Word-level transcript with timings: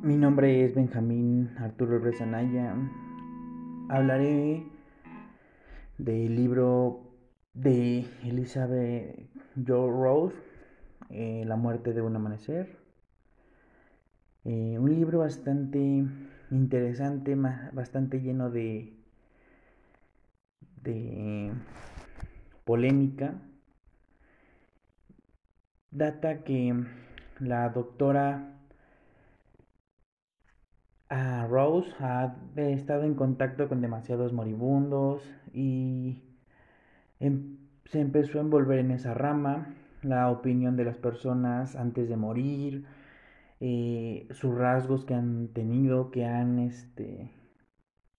Mi 0.00 0.16
nombre 0.16 0.64
es 0.64 0.76
Benjamín 0.76 1.50
Arturo 1.58 1.98
Rezanaya. 1.98 2.72
Hablaré 3.88 4.64
del 5.98 6.36
libro 6.36 7.16
de 7.52 8.06
Elizabeth 8.22 9.28
Joe 9.56 9.90
Rose, 9.90 10.36
eh, 11.10 11.42
La 11.44 11.56
muerte 11.56 11.92
de 11.94 12.02
un 12.02 12.14
amanecer. 12.14 12.78
Eh, 14.44 14.78
un 14.78 14.94
libro 14.94 15.18
bastante 15.18 16.04
interesante, 16.52 17.34
bastante 17.34 18.20
lleno 18.20 18.50
de, 18.50 18.96
de 20.80 21.52
polémica. 22.64 23.34
Data 25.90 26.44
que 26.44 26.84
la 27.40 27.68
doctora 27.70 28.57
Rose 31.10 31.90
ha 32.00 32.36
estado 32.56 33.04
en 33.04 33.14
contacto 33.14 33.68
con 33.68 33.80
demasiados 33.80 34.32
moribundos 34.32 35.22
y 35.54 36.22
em, 37.20 37.56
se 37.86 38.00
empezó 38.00 38.38
a 38.38 38.42
envolver 38.42 38.78
en 38.80 38.90
esa 38.90 39.14
rama, 39.14 39.74
la 40.02 40.30
opinión 40.30 40.76
de 40.76 40.84
las 40.84 40.98
personas 40.98 41.76
antes 41.76 42.08
de 42.08 42.16
morir, 42.16 42.84
eh, 43.60 44.28
sus 44.30 44.54
rasgos 44.56 45.04
que 45.04 45.14
han 45.14 45.48
tenido, 45.48 46.10
que 46.10 46.26
han, 46.26 46.58
este, 46.58 47.30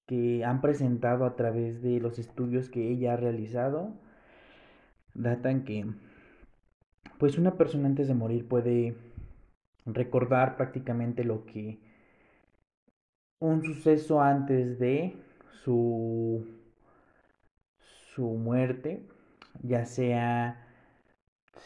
que 0.08 0.44
han 0.44 0.62
presentado 0.62 1.26
a 1.26 1.36
través 1.36 1.82
de 1.82 2.00
los 2.00 2.20
estudios 2.20 2.70
que 2.70 2.90
ella 2.90 3.14
ha 3.14 3.18
realizado, 3.18 3.94
datan 5.14 5.64
que, 5.64 5.86
pues 7.20 7.38
una 7.38 7.56
persona 7.56 7.88
antes 7.88 8.08
de 8.08 8.16
morir 8.16 8.48
puede 8.48 8.96
recordar 9.86 10.58
prácticamente 10.58 11.24
lo 11.24 11.46
que 11.46 11.80
un 13.40 13.64
suceso 13.64 14.22
antes 14.22 14.80
de 14.80 15.16
su, 15.64 16.46
su 18.14 18.24
muerte, 18.24 19.08
ya 19.64 19.86
sea 19.86 20.66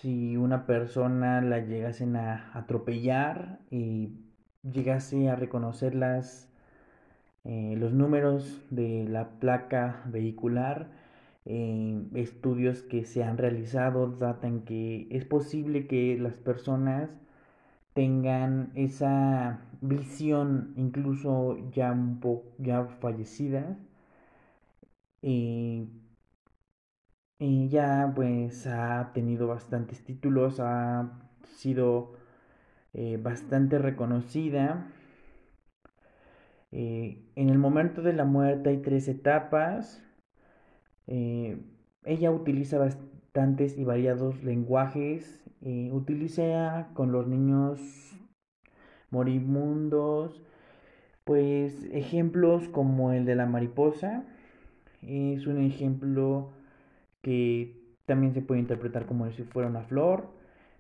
si 0.02 0.38
una 0.38 0.66
persona 0.66 1.42
la 1.42 1.60
llegasen 1.60 2.16
a 2.16 2.52
atropellar 2.54 3.60
y 3.72 4.14
llegase 4.64 5.30
a 5.30 5.36
reconocer 5.36 5.96
las, 5.96 6.50
eh, 7.44 7.76
los 7.78 7.94
números 7.94 8.62
de 8.70 9.06
la 9.08 9.40
placa 9.40 10.02
vehicular, 10.06 10.92
eh, 11.46 12.04
estudios 12.14 12.84
que 12.84 13.04
se 13.04 13.24
han 13.24 13.38
realizado 13.38 14.08
datan 14.08 14.62
que 14.62 15.08
es 15.12 15.26
posible 15.26 15.88
que 15.88 16.18
las 16.18 16.36
personas 16.36 17.10
tengan 17.94 18.72
esa 18.76 19.62
visión 19.82 20.74
incluso 20.78 21.58
ya 21.72 21.92
un 21.92 22.20
poco 22.20 22.54
ya 22.58 22.86
fallecidas 22.86 23.78
y, 25.22 25.90
ya 27.40 28.12
pues 28.16 28.68
ha 28.68 29.12
tenido 29.14 29.48
bastantes 29.48 30.04
títulos 30.04 30.60
ha 30.60 31.20
sido 31.58 32.14
eh, 32.94 33.18
bastante 33.22 33.80
reconocida. 33.80 34.88
Eh, 36.72 37.24
en 37.36 37.50
el 37.50 37.58
momento 37.60 38.02
de 38.02 38.14
la 38.14 38.26
muerte 38.26 38.70
hay 38.70 38.78
tres 38.78 39.08
etapas 39.08 40.04
eh, 41.08 41.62
ella 42.06 42.32
utiliza 42.32 42.78
bastantes 42.80 43.78
y 43.78 43.84
variados 43.84 44.44
lenguajes 44.44 45.43
utiliza 45.92 46.90
con 46.94 47.12
los 47.12 47.28
niños 47.28 47.80
moribundos, 49.10 50.42
pues 51.24 51.86
ejemplos 51.92 52.68
como 52.70 53.14
el 53.14 53.26
de 53.26 53.36
la 53.36 53.46
mariposa 53.46 54.26
es 55.08 55.48
un 55.48 55.62
ejemplo 55.62 56.52
que 57.22 57.82
también 58.06 58.34
se 58.34 58.42
puede 58.42 58.62
interpretar 58.62 59.06
como 59.06 59.30
si 59.32 59.44
fuera 59.44 59.70
una 59.70 59.84
flor, 59.84 60.30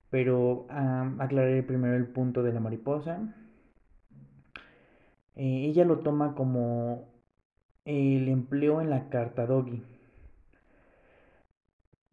pero 0.09 0.67
aclararé 0.69 1.63
primero 1.63 1.95
el 1.95 2.07
punto 2.07 2.43
de 2.43 2.53
la 2.53 2.59
mariposa. 2.59 3.19
Eh, 5.35 5.65
ella 5.65 5.85
lo 5.85 5.99
toma 5.99 6.35
como 6.35 7.07
el 7.85 8.27
empleo 8.27 8.81
en 8.81 8.89
la 8.89 9.09
carta 9.09 9.45
doggy 9.45 9.92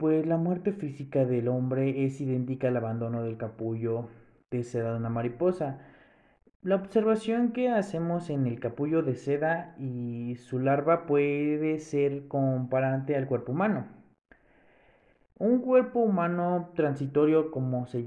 pues 0.01 0.27
la 0.27 0.39
muerte 0.39 0.73
física 0.73 1.27
del 1.27 1.47
hombre 1.47 2.07
es 2.07 2.23
idéntica 2.23 2.69
al 2.69 2.79
abandono 2.79 3.23
del 3.23 3.37
capullo 3.37 4.09
de 4.51 4.65
seda 4.65 4.93
de 4.93 4.97
una 4.97 5.11
mariposa. 5.11 5.79
La 6.63 6.77
observación 6.77 7.53
que 7.53 7.69
hacemos 7.69 8.31
en 8.31 8.47
el 8.47 8.61
capullo 8.61 9.03
de 9.03 9.15
seda 9.15 9.77
y 9.79 10.37
su 10.37 10.59
larva 10.59 11.05
puede 11.05 11.79
ser 11.81 12.29
comparante 12.29 13.15
al 13.15 13.27
cuerpo 13.27 13.53
humano. 13.53 13.89
Un 15.39 15.61
cuerpo 15.61 16.01
humano 16.01 16.71
transitorio, 16.75 17.51
como 17.51 17.87
se, 17.87 18.03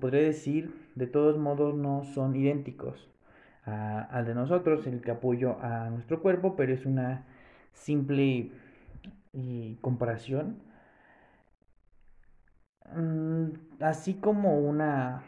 podría 0.00 0.22
decir, 0.22 0.74
de 0.94 1.06
todos 1.06 1.36
modos 1.36 1.74
no 1.74 2.02
son 2.02 2.34
idénticos 2.34 3.10
al 3.66 4.24
de 4.24 4.34
nosotros, 4.34 4.86
el 4.86 5.02
capullo 5.02 5.58
a 5.60 5.90
nuestro 5.90 6.22
cuerpo, 6.22 6.56
pero 6.56 6.72
es 6.72 6.86
una 6.86 7.26
simple 7.74 8.52
eh, 9.34 9.76
comparación 9.82 10.64
así 13.80 14.14
como 14.14 14.58
una 14.58 15.22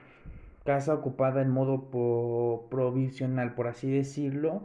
casa 0.64 0.94
ocupada 0.94 1.42
en 1.42 1.50
modo 1.50 1.88
provisional, 2.70 3.54
por 3.54 3.69
así 3.69 3.91
decirlo. 3.91 4.62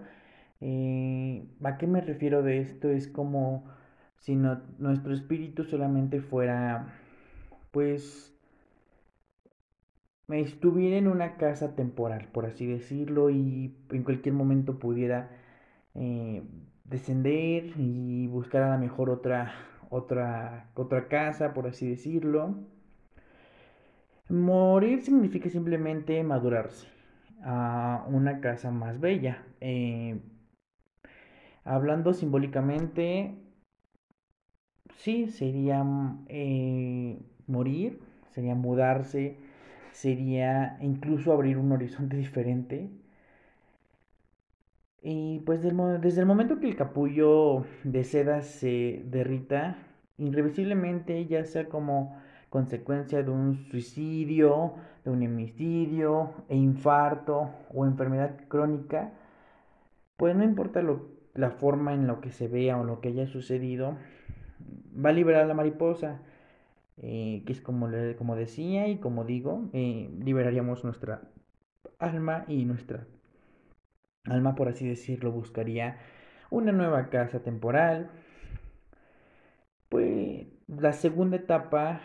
Eh, 0.62 1.46
¿A 1.64 1.78
qué 1.78 1.88
me 1.88 2.02
refiero 2.02 2.44
de 2.44 2.60
esto? 2.60 2.90
Es 2.90 3.08
como 3.08 3.66
si 4.18 4.36
nuestro 4.36 5.14
espíritu 5.14 5.64
solamente 5.66 6.22
fuera, 6.22 6.94
pues, 7.72 8.34
estuviera 10.30 10.98
en 10.98 11.08
una 11.08 11.38
casa 11.38 11.76
temporal, 11.76 12.28
por 12.32 12.46
así 12.46 12.66
decirlo, 12.66 13.30
y 13.30 13.76
en 13.90 14.04
cualquier 14.04 14.34
momento 14.36 14.80
pudiera 14.80 15.32
eh, 15.96 16.44
descender 16.86 17.66
y 17.78 18.28
buscar 18.28 18.64
a 18.64 18.70
la 18.70 18.78
mejor 18.78 19.10
otra, 19.10 19.54
otra, 19.90 20.70
otra 20.76 21.08
casa, 21.08 21.54
por 21.54 21.68
así 21.68 21.90
decirlo. 21.90 22.56
Morir 24.34 25.02
significa 25.04 25.48
simplemente 25.48 26.24
madurarse 26.24 26.88
a 27.44 28.04
una 28.10 28.42
casa 28.42 28.72
más 28.72 29.00
bella. 29.00 29.46
Eh, 29.62 30.20
hablando 31.64 32.16
simbólicamente, 32.16 33.36
sí, 34.96 35.28
sería 35.28 35.86
eh, 36.30 37.22
morir, 37.46 38.00
sería 38.32 38.56
mudarse, 38.56 39.38
sería 39.92 40.80
incluso 40.82 41.32
abrir 41.32 41.60
un 41.60 41.72
horizonte 41.72 42.18
diferente. 42.26 42.90
Y 45.04 45.42
pues 45.42 45.62
desde 45.62 46.22
el 46.22 46.26
momento 46.26 46.60
que 46.60 46.70
el 46.70 46.76
capullo 46.76 47.66
de 47.84 48.04
seda 48.04 48.42
se 48.42 49.04
derrita, 49.06 49.78
irrevisiblemente, 50.18 51.28
ya 51.28 51.46
sea 51.46 51.70
como 51.70 52.18
consecuencia 52.54 53.24
de 53.24 53.32
un 53.32 53.56
suicidio, 53.72 54.76
de 55.04 55.10
un 55.10 55.24
homicidio, 55.24 56.46
e 56.50 56.56
infarto 56.56 57.50
o 57.74 57.84
enfermedad 57.84 58.42
crónica, 58.48 59.12
pues 60.18 60.36
no 60.36 60.44
importa 60.44 60.84
lo, 60.84 61.10
la 61.34 61.50
forma 61.50 61.96
en 61.96 62.06
lo 62.06 62.22
que 62.22 62.30
se 62.30 62.48
vea 62.48 62.80
o 62.80 62.84
lo 62.84 63.02
que 63.02 63.08
haya 63.08 63.26
sucedido, 63.26 63.98
va 65.04 65.10
a 65.10 65.14
liberar 65.14 65.46
a 65.46 65.48
la 65.48 65.56
mariposa, 65.56 66.22
eh, 66.98 67.42
que 67.48 67.54
es 67.54 67.60
como, 67.60 67.90
como 68.20 68.36
decía 68.36 68.88
y 68.88 68.98
como 68.98 69.24
digo, 69.24 69.68
eh, 69.74 70.12
liberaríamos 70.24 70.84
nuestra 70.84 71.22
alma 71.98 72.46
y 72.48 72.66
nuestra 72.66 73.08
alma, 74.26 74.54
por 74.54 74.68
así 74.68 74.88
decirlo, 74.88 75.32
buscaría 75.32 75.98
una 76.52 76.72
nueva 76.72 77.10
casa 77.10 77.40
temporal. 77.40 78.12
Pues 79.90 80.46
la 80.68 80.94
segunda 80.94 81.38
etapa 81.38 82.00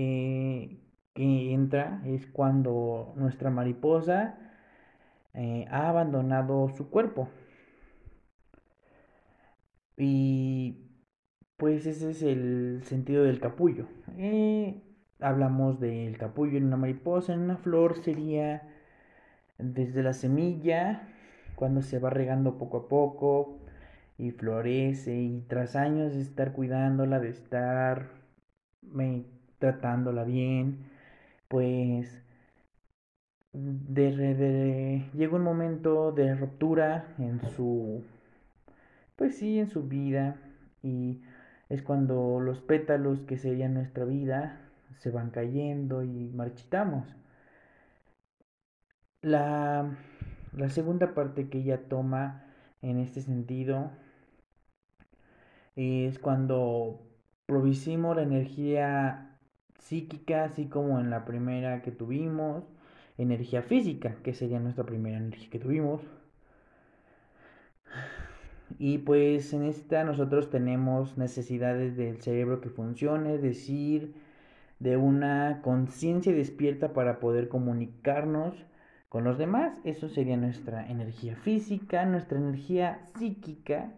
eh, 0.00 0.78
que 1.12 1.52
entra 1.52 2.00
es 2.06 2.28
cuando 2.28 3.14
nuestra 3.16 3.50
mariposa 3.50 4.38
eh, 5.34 5.66
ha 5.70 5.88
abandonado 5.88 6.68
su 6.68 6.88
cuerpo. 6.88 7.28
Y 9.96 10.86
pues 11.56 11.84
ese 11.86 12.10
es 12.10 12.22
el 12.22 12.82
sentido 12.84 13.24
del 13.24 13.40
capullo. 13.40 13.88
Eh, 14.18 14.80
hablamos 15.18 15.80
del 15.80 16.16
capullo 16.16 16.58
en 16.58 16.66
una 16.66 16.76
mariposa, 16.76 17.34
en 17.34 17.40
una 17.40 17.56
flor 17.56 17.96
sería 18.04 18.68
desde 19.58 20.04
la 20.04 20.12
semilla, 20.12 21.08
cuando 21.56 21.82
se 21.82 21.98
va 21.98 22.10
regando 22.10 22.56
poco 22.56 22.76
a 22.76 22.88
poco 22.88 23.58
y 24.16 24.30
florece 24.30 25.16
y 25.16 25.40
tras 25.48 25.74
años 25.74 26.14
de 26.14 26.20
estar 26.20 26.52
cuidándola, 26.52 27.18
de 27.18 27.30
estar 27.30 28.10
tratándola 29.58 30.24
bien, 30.24 30.86
pues 31.48 32.22
de, 33.52 35.04
llega 35.14 35.36
un 35.36 35.42
momento 35.42 36.12
de 36.12 36.34
ruptura 36.34 37.14
en 37.18 37.40
su, 37.56 38.04
pues 39.16 39.36
sí, 39.38 39.58
en 39.58 39.68
su 39.68 39.84
vida 39.88 40.36
y 40.82 41.22
es 41.68 41.82
cuando 41.82 42.40
los 42.40 42.60
pétalos 42.60 43.20
que 43.22 43.36
serían 43.36 43.74
nuestra 43.74 44.04
vida 44.04 44.60
se 44.98 45.10
van 45.10 45.30
cayendo 45.30 46.02
y 46.02 46.30
marchitamos. 46.34 47.14
La, 49.22 49.96
la 50.52 50.68
segunda 50.68 51.14
parte 51.14 51.48
que 51.48 51.58
ella 51.58 51.88
toma 51.88 52.44
en 52.82 52.98
este 52.98 53.20
sentido 53.20 53.90
es 55.74 56.18
cuando 56.18 57.00
provisimos 57.46 58.16
la 58.16 58.22
energía 58.22 59.27
psíquica, 59.78 60.44
así 60.44 60.66
como 60.66 61.00
en 61.00 61.10
la 61.10 61.24
primera 61.24 61.82
que 61.82 61.90
tuvimos, 61.90 62.64
energía 63.16 63.62
física, 63.62 64.16
que 64.22 64.34
sería 64.34 64.60
nuestra 64.60 64.84
primera 64.84 65.16
energía 65.16 65.50
que 65.50 65.58
tuvimos. 65.58 66.02
Y 68.78 68.98
pues 68.98 69.52
en 69.52 69.64
esta 69.64 70.04
nosotros 70.04 70.50
tenemos 70.50 71.16
necesidades 71.16 71.96
del 71.96 72.20
cerebro 72.20 72.60
que 72.60 72.68
funcione, 72.68 73.34
es 73.34 73.42
decir, 73.42 74.14
de 74.78 74.96
una 74.96 75.60
conciencia 75.62 76.32
despierta 76.32 76.92
para 76.92 77.18
poder 77.18 77.48
comunicarnos 77.48 78.54
con 79.08 79.24
los 79.24 79.38
demás. 79.38 79.80
Eso 79.84 80.08
sería 80.08 80.36
nuestra 80.36 80.86
energía 80.88 81.34
física, 81.36 82.04
nuestra 82.04 82.38
energía 82.38 83.00
psíquica. 83.18 83.90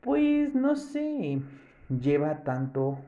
Pues 0.00 0.54
no 0.54 0.76
sé, 0.76 1.42
lleva 1.88 2.44
tanto 2.44 2.98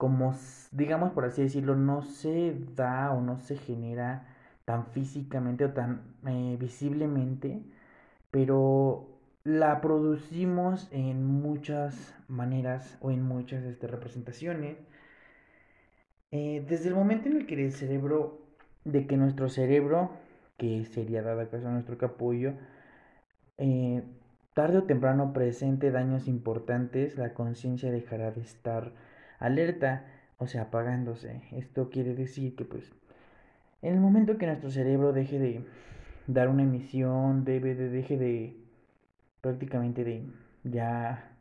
como, 0.00 0.34
digamos 0.72 1.12
por 1.12 1.26
así 1.26 1.42
decirlo, 1.42 1.76
no 1.76 2.00
se 2.00 2.56
da 2.74 3.12
o 3.12 3.20
no 3.20 3.36
se 3.36 3.58
genera 3.58 4.26
tan 4.64 4.86
físicamente 4.86 5.66
o 5.66 5.72
tan 5.74 6.00
eh, 6.26 6.56
visiblemente, 6.58 7.62
pero 8.30 9.10
la 9.44 9.82
producimos 9.82 10.88
en 10.90 11.26
muchas 11.26 12.14
maneras 12.28 12.96
o 13.02 13.10
en 13.10 13.22
muchas 13.22 13.62
este, 13.64 13.88
representaciones. 13.88 14.78
Eh, 16.30 16.64
desde 16.66 16.88
el 16.88 16.94
momento 16.94 17.28
en 17.28 17.36
el 17.36 17.46
que 17.46 17.62
el 17.62 17.72
cerebro, 17.72 18.40
de 18.86 19.06
que 19.06 19.18
nuestro 19.18 19.50
cerebro, 19.50 20.12
que 20.56 20.82
sería 20.86 21.20
dado 21.20 21.46
caso 21.50 21.68
a 21.68 21.72
nuestro 21.72 21.98
capullo, 21.98 22.54
eh, 23.58 24.02
tarde 24.54 24.78
o 24.78 24.84
temprano 24.84 25.34
presente 25.34 25.90
daños 25.90 26.26
importantes, 26.26 27.18
la 27.18 27.34
conciencia 27.34 27.92
dejará 27.92 28.30
de 28.30 28.40
estar 28.40 28.92
alerta, 29.40 30.06
o 30.38 30.46
sea, 30.46 30.62
apagándose. 30.62 31.42
Esto 31.52 31.90
quiere 31.90 32.14
decir 32.14 32.54
que 32.54 32.64
pues 32.64 32.92
en 33.82 33.94
el 33.94 34.00
momento 34.00 34.38
que 34.38 34.46
nuestro 34.46 34.70
cerebro 34.70 35.12
deje 35.12 35.38
de 35.38 35.64
dar 36.26 36.48
una 36.48 36.62
emisión, 36.62 37.44
debe 37.44 37.74
de, 37.74 37.88
deje 37.88 38.16
de 38.18 38.56
prácticamente 39.40 40.04
de 40.04 40.24
ya 40.64 41.32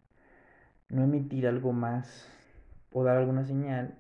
no 0.90 1.04
emitir 1.04 1.48
algo 1.48 1.74
más 1.74 2.28
o 2.92 3.04
dar 3.04 3.18
alguna 3.18 3.46
señal, 3.46 3.96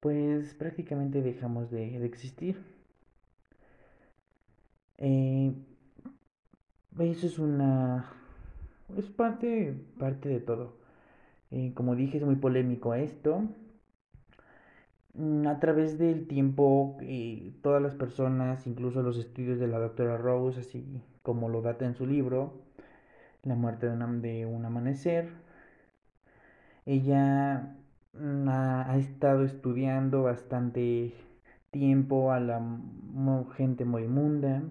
pues 0.00 0.54
prácticamente 0.54 1.22
dejamos 1.22 1.70
de, 1.70 2.04
existir. 2.04 2.56
Eh, 4.98 5.54
eso 6.98 7.26
es 7.26 7.38
una... 7.38 8.12
es 8.96 9.06
parte, 9.06 9.74
parte 9.98 10.28
de 10.28 10.40
todo. 10.40 10.79
Eh, 11.50 11.72
como 11.74 11.96
dije, 11.96 12.18
es 12.18 12.24
muy 12.24 12.36
polémico 12.36 12.94
esto. 12.94 13.42
Mm, 15.14 15.46
a 15.46 15.58
través 15.60 15.98
del 15.98 16.26
tiempo, 16.26 16.96
eh, 17.02 17.52
todas 17.62 17.82
las 17.82 17.94
personas, 17.94 18.66
incluso 18.66 19.02
los 19.02 19.18
estudios 19.18 19.58
de 19.58 19.66
la 19.66 19.78
doctora 19.78 20.16
Rose, 20.16 20.60
así 20.60 21.02
como 21.22 21.48
lo 21.48 21.62
data 21.62 21.84
en 21.84 21.94
su 21.94 22.06
libro, 22.06 22.62
La 23.44 23.54
muerte 23.56 23.88
de, 23.88 24.46
un 24.46 24.64
amanecer, 24.64 25.30
ella 26.86 27.76
mm, 28.12 28.48
ha, 28.48 28.96
estado 28.98 29.44
estudiando 29.44 30.22
bastante 30.22 31.12
tiempo 31.70 32.32
a 32.32 32.40
la 32.40 32.60
gente 33.56 33.84
moribunda, 33.84 34.62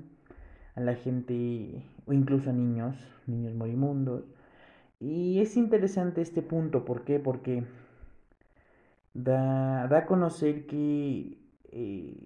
a 0.76 0.82
la 0.82 0.96
gente, 0.96 1.84
o 2.06 2.14
incluso 2.14 2.50
a 2.50 2.54
niños, 2.54 2.96
niños 3.28 3.54
morimundos. 3.56 4.24
Y 5.00 5.40
es 5.42 5.56
interesante 5.58 6.22
este 6.22 6.42
punto, 6.42 6.86
¿por 6.86 7.04
qué? 7.06 7.20
Porque 7.20 7.64
da, 9.14 9.84
a 9.86 10.06
conocer 10.06 10.66
que 10.68 11.38
eh, 11.72 12.18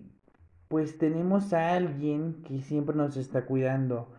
pues 0.68 0.98
tenemos 0.98 1.54
a 1.54 1.74
alguien 1.76 2.44
que 2.44 2.62
siempre 2.62 2.96
nos 2.96 3.18
está 3.18 3.46
cuidando. 3.46 4.10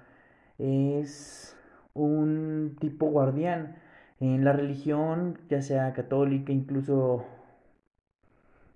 Es 0.58 1.56
un 1.94 2.76
tipo 2.80 3.06
guardián. 3.06 3.76
En 4.20 4.44
la 4.44 4.52
religión, 4.52 5.38
ya 5.50 5.62
sea 5.62 5.92
católica, 5.92 6.52
incluso 6.52 7.24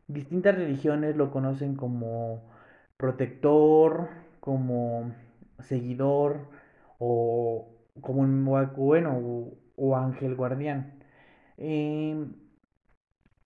distintas 0.08 0.56
religiones 0.56 1.16
lo 1.16 1.30
conocen 1.30 1.76
como 1.76 2.42
protector, 2.96 4.08
como 4.40 5.12
seguidor 5.60 6.48
o 6.98 7.68
como 8.00 8.22
un 8.22 8.44
bueno 8.76 9.52
o, 9.78 9.96
ángel 9.96 10.34
guardián. 10.34 10.94
Em, 11.56 12.34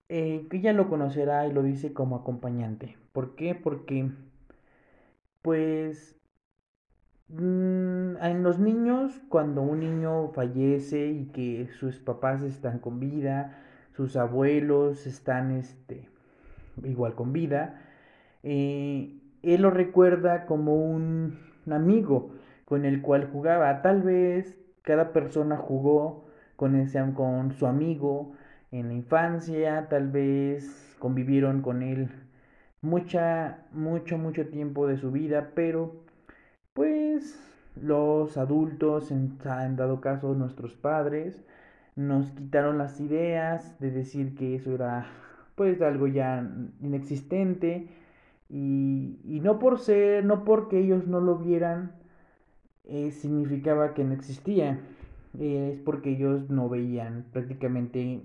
eh, 0.09 0.47
ella 0.51 0.73
lo 0.73 0.89
conocerá 0.89 1.47
y 1.47 1.53
lo 1.53 1.63
dice 1.63 1.93
como 1.93 2.15
acompañante. 2.17 2.97
¿Por 3.13 3.35
qué? 3.35 3.55
Porque, 3.55 4.11
pues, 5.41 6.15
mm, 7.29 8.17
en 8.21 8.43
los 8.43 8.59
niños, 8.59 9.21
cuando 9.29 9.61
un 9.61 9.79
niño 9.79 10.29
fallece 10.33 11.07
y 11.11 11.25
que 11.27 11.67
sus 11.79 11.99
papás 11.99 12.43
están 12.43 12.79
con 12.79 12.99
vida, 12.99 13.57
sus 13.95 14.15
abuelos 14.15 15.07
están, 15.07 15.51
este, 15.51 16.07
igual 16.83 17.15
con 17.15 17.33
vida, 17.33 17.81
eh, 18.43 19.19
él 19.43 19.61
lo 19.61 19.71
recuerda 19.71 20.45
como 20.45 20.75
un 20.75 21.37
amigo 21.71 22.31
con 22.65 22.85
el 22.85 23.01
cual 23.01 23.29
jugaba. 23.31 23.81
Tal 23.81 24.01
vez 24.03 24.57
cada 24.83 25.11
persona 25.11 25.57
jugó 25.57 26.25
con, 26.55 26.75
ese, 26.75 27.03
con 27.15 27.51
su 27.53 27.65
amigo, 27.65 28.33
en 28.71 28.87
la 28.87 28.93
infancia, 28.93 29.87
tal 29.89 30.09
vez 30.09 30.95
convivieron 30.99 31.61
con 31.61 31.83
él 31.83 32.09
mucha, 32.83 33.65
mucho, 33.71 34.17
mucho 34.17 34.47
tiempo 34.47 34.85
de 34.87 34.97
su 34.97 35.11
vida, 35.11 35.51
pero 35.55 35.95
pues 36.73 37.39
los 37.81 38.37
adultos, 38.37 39.09
en, 39.11 39.37
dado 39.75 40.01
caso 40.01 40.35
nuestros 40.35 40.75
padres, 40.75 41.43
nos 41.95 42.31
quitaron 42.31 42.77
las 42.77 42.99
ideas 42.99 43.79
de 43.79 43.91
decir 43.91 44.35
que 44.35 44.55
eso 44.55 44.75
era 44.75 45.07
pues 45.55 45.81
algo 45.81 46.07
ya 46.07 46.47
inexistente 46.81 47.87
y, 48.49 49.19
y 49.23 49.39
no 49.39 49.59
por 49.59 49.79
ser, 49.79 50.25
no 50.25 50.43
porque 50.43 50.79
ellos 50.79 51.07
no 51.07 51.19
lo 51.19 51.37
vieran, 51.37 51.93
eh, 52.85 53.11
significaba 53.11 53.93
que 53.93 54.03
no 54.03 54.13
existía, 54.13 54.79
es 55.39 55.79
porque 55.79 56.11
ellos 56.11 56.49
no 56.49 56.69
veían 56.69 57.25
prácticamente 57.31 58.21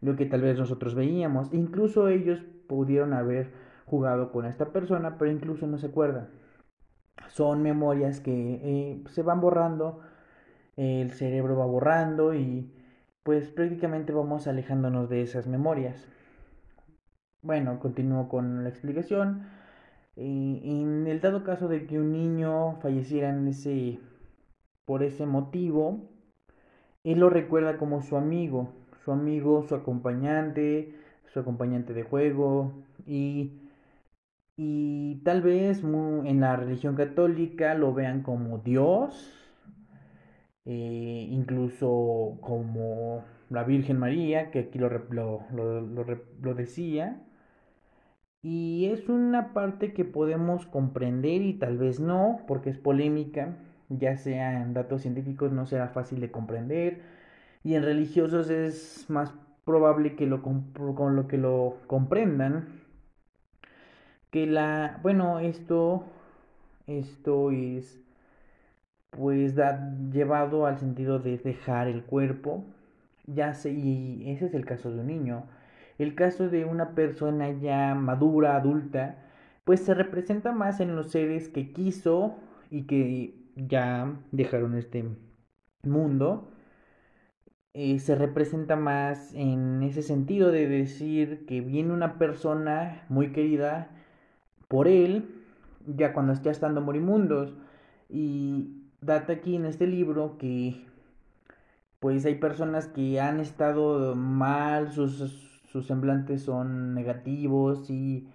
lo 0.00 0.16
que 0.16 0.26
tal 0.26 0.42
vez 0.42 0.58
nosotros 0.58 0.94
veíamos. 0.94 1.52
Incluso 1.52 2.08
ellos 2.08 2.40
pudieron 2.68 3.12
haber 3.12 3.50
jugado 3.86 4.32
con 4.32 4.46
esta 4.46 4.66
persona, 4.66 5.18
pero 5.18 5.30
incluso 5.30 5.66
no 5.66 5.78
se 5.78 5.86
acuerdan. 5.86 6.28
Son 7.28 7.62
memorias 7.62 8.20
que 8.20 8.60
eh, 8.62 9.02
se 9.10 9.22
van 9.22 9.40
borrando, 9.40 10.00
el 10.76 11.10
cerebro 11.12 11.56
va 11.56 11.66
borrando 11.66 12.34
y 12.34 12.70
pues 13.22 13.48
prácticamente 13.50 14.12
vamos 14.12 14.46
alejándonos 14.46 15.08
de 15.08 15.22
esas 15.22 15.46
memorias. 15.46 16.06
Bueno, 17.42 17.78
continúo 17.80 18.28
con 18.28 18.62
la 18.64 18.68
explicación. 18.68 19.46
En 20.16 21.06
el 21.06 21.20
dado 21.20 21.44
caso 21.44 21.68
de 21.68 21.86
que 21.86 21.98
un 22.00 22.12
niño 22.12 22.76
falleciera 22.80 23.30
en 23.30 23.48
ese, 23.48 23.98
por 24.84 25.02
ese 25.02 25.26
motivo, 25.26 26.08
él 27.04 27.20
lo 27.20 27.30
recuerda 27.30 27.76
como 27.76 28.02
su 28.02 28.16
amigo, 28.16 28.70
su 29.04 29.12
amigo, 29.12 29.62
su 29.68 29.74
acompañante, 29.74 30.94
su 31.32 31.40
acompañante 31.40 31.92
de 31.92 32.02
juego 32.02 32.72
y, 33.06 33.52
y 34.56 35.16
tal 35.24 35.42
vez 35.42 35.82
en 35.84 36.40
la 36.40 36.56
religión 36.56 36.96
católica 36.96 37.74
lo 37.74 37.94
vean 37.94 38.22
como 38.22 38.58
Dios, 38.58 39.32
eh, 40.64 41.28
incluso 41.30 42.38
como 42.40 43.22
la 43.50 43.64
Virgen 43.64 43.98
María, 43.98 44.50
que 44.50 44.60
aquí 44.60 44.78
lo, 44.78 44.88
lo, 45.10 46.54
decía. 46.54 47.22
Y 48.46 48.86
es 48.92 49.08
una 49.08 49.52
parte 49.54 49.92
que 49.92 50.04
podemos 50.04 50.66
comprender 50.66 51.42
y 51.42 51.54
tal 51.54 51.78
vez 51.78 52.00
no, 52.00 52.40
porque 52.46 52.70
es 52.70 52.78
polémica, 52.78 53.56
ya 53.88 54.16
sea 54.16 54.62
en 54.62 54.72
datos 54.74 55.02
científicos 55.02 55.52
no 55.52 55.66
será 55.66 55.88
fácil 55.88 56.20
de 56.20 56.30
comprender 56.30 57.02
y 57.64 57.74
en 57.74 57.82
religiosos 57.84 58.50
es 58.50 59.06
más 59.10 59.32
probable 59.64 60.16
que 60.16 60.26
lo, 60.26 60.42
con 60.42 61.16
lo 61.16 61.28
que 61.28 61.38
lo 61.38 61.78
comprendan 61.88 62.68
que 64.30 64.46
la 64.46 64.98
bueno 65.02 65.38
esto 65.40 66.04
Esto 66.86 67.50
es 67.52 68.00
pues 69.10 69.54
da, 69.54 69.94
llevado 70.12 70.66
al 70.66 70.78
sentido 70.78 71.18
de 71.18 71.38
dejar 71.38 71.88
el 71.88 72.02
cuerpo, 72.04 72.64
ya 73.26 73.54
sé, 73.54 73.72
y 73.72 74.30
ese 74.30 74.46
es 74.46 74.54
el 74.54 74.64
caso 74.66 74.90
de 74.90 75.00
un 75.00 75.06
niño. 75.08 75.44
El 75.98 76.14
caso 76.14 76.48
de 76.48 76.64
una 76.64 76.94
persona 76.94 77.50
ya 77.50 77.94
madura, 77.94 78.56
adulta, 78.56 79.24
pues 79.64 79.80
se 79.80 79.94
representa 79.94 80.52
más 80.52 80.80
en 80.80 80.94
los 80.96 81.10
seres 81.10 81.48
que 81.48 81.72
quiso 81.72 82.36
y 82.70 82.82
que 82.86 83.34
ya 83.56 84.14
dejaron 84.32 84.76
este 84.76 85.04
mundo. 85.82 86.52
Eh, 87.74 87.98
se 87.98 88.14
representa 88.14 88.76
más 88.76 89.34
en 89.34 89.82
ese 89.82 90.02
sentido 90.02 90.50
de 90.50 90.66
decir 90.66 91.46
que 91.46 91.60
viene 91.60 91.92
una 91.92 92.18
persona 92.18 93.04
muy 93.08 93.32
querida 93.32 93.90
por 94.68 94.88
él, 94.88 95.44
ya 95.86 96.12
cuando 96.12 96.32
está 96.32 96.50
estando 96.50 96.80
morimundos. 96.80 97.54
Y 98.08 98.86
data 99.00 99.34
aquí 99.34 99.56
en 99.56 99.66
este 99.66 99.86
libro 99.86 100.38
que 100.38 100.86
pues 102.00 102.24
hay 102.24 102.36
personas 102.36 102.88
que 102.88 103.20
han 103.20 103.40
estado 103.40 104.14
mal, 104.14 104.92
sus, 104.92 105.45
sus 105.76 105.88
semblantes 105.88 106.42
son 106.42 106.94
negativos 106.94 107.90
y 107.90 108.26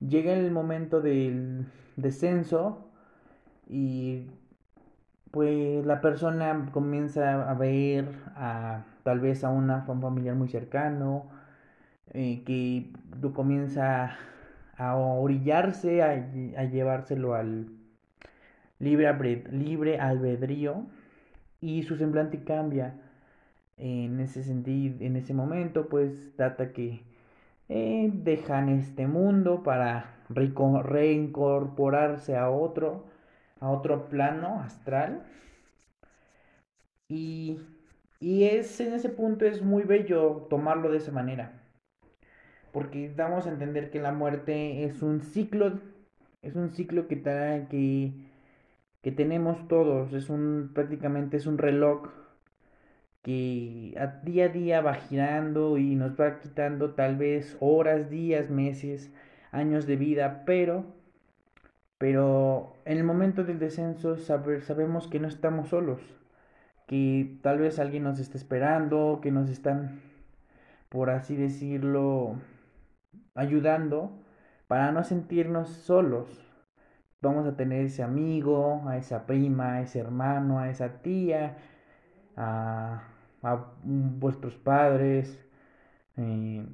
llega 0.00 0.32
el 0.32 0.50
momento 0.50 1.00
del 1.00 1.64
descenso 1.94 2.90
y 3.68 4.26
pues 5.30 5.86
la 5.86 6.00
persona 6.00 6.70
comienza 6.72 7.48
a 7.48 7.54
ver 7.54 8.08
a 8.34 8.82
tal 9.04 9.20
vez 9.20 9.44
a 9.44 9.50
una, 9.50 9.84
un 9.86 10.02
familiar 10.02 10.34
muy 10.34 10.48
cercano 10.48 11.28
eh, 12.10 12.42
que 12.44 12.92
comienza 13.32 14.16
a 14.76 14.96
orillarse 14.96 16.02
a, 16.02 16.08
a 16.60 16.64
llevárselo 16.64 17.34
al 17.34 17.68
libre 18.80 19.06
albedrío 20.00 20.84
y 21.60 21.84
su 21.84 21.96
semblante 21.96 22.42
cambia 22.42 22.94
en 23.78 24.20
ese 24.20 24.42
sentido 24.42 24.96
en 25.00 25.16
ese 25.16 25.34
momento 25.34 25.88
pues 25.88 26.36
data 26.36 26.72
que 26.72 27.02
eh, 27.68 28.10
dejan 28.12 28.68
este 28.70 29.06
mundo 29.06 29.62
para 29.62 30.18
reincorporarse 30.28 32.36
a 32.36 32.50
otro, 32.50 33.04
a 33.60 33.70
otro 33.70 34.08
plano 34.08 34.60
astral. 34.60 35.22
Y, 37.08 37.60
y 38.20 38.44
es 38.44 38.80
en 38.80 38.92
ese 38.94 39.08
punto 39.08 39.44
es 39.46 39.62
muy 39.62 39.82
bello 39.84 40.46
tomarlo 40.50 40.90
de 40.90 40.98
esa 40.98 41.12
manera. 41.12 41.62
Porque 42.72 43.12
damos 43.14 43.46
a 43.46 43.50
entender 43.50 43.90
que 43.90 44.00
la 44.00 44.12
muerte 44.12 44.84
es 44.84 45.02
un 45.02 45.20
ciclo, 45.22 45.80
es 46.42 46.54
un 46.54 46.70
ciclo 46.70 47.08
que, 47.08 47.22
que, 47.22 48.12
que 49.02 49.12
tenemos 49.12 49.66
todos, 49.68 50.12
es 50.12 50.28
un 50.30 50.72
prácticamente 50.74 51.36
es 51.38 51.46
un 51.46 51.58
reloj 51.58 52.08
que 53.22 53.94
a 53.98 54.06
día 54.24 54.46
a 54.46 54.48
día 54.48 54.80
va 54.80 54.94
girando 54.94 55.78
y 55.78 55.94
nos 55.96 56.18
va 56.18 56.38
quitando 56.40 56.94
tal 56.94 57.16
vez 57.16 57.56
horas, 57.60 58.10
días, 58.10 58.50
meses, 58.50 59.12
años 59.52 59.86
de 59.86 59.96
vida, 59.96 60.44
pero 60.46 60.98
pero 61.98 62.74
en 62.84 62.96
el 62.98 63.04
momento 63.04 63.44
del 63.44 63.58
descenso 63.58 64.16
sabemos 64.16 65.08
que 65.08 65.18
no 65.18 65.26
estamos 65.26 65.68
solos, 65.68 66.00
que 66.86 67.38
tal 67.42 67.58
vez 67.58 67.80
alguien 67.80 68.04
nos 68.04 68.20
está 68.20 68.38
esperando, 68.38 69.18
que 69.20 69.32
nos 69.32 69.50
están, 69.50 70.00
por 70.88 71.10
así 71.10 71.34
decirlo, 71.34 72.36
ayudando 73.34 74.12
para 74.68 74.92
no 74.92 75.02
sentirnos 75.02 75.70
solos. 75.70 76.28
Vamos 77.20 77.46
a 77.48 77.56
tener 77.56 77.86
ese 77.86 78.04
amigo, 78.04 78.84
a 78.86 78.96
esa 78.96 79.26
prima, 79.26 79.74
a 79.74 79.80
ese 79.82 79.98
hermano, 79.98 80.60
a 80.60 80.70
esa 80.70 81.02
tía, 81.02 81.56
a 82.38 83.02
a 83.42 83.66
vuestros 83.82 84.54
padres, 84.56 85.38
eh, 86.16 86.64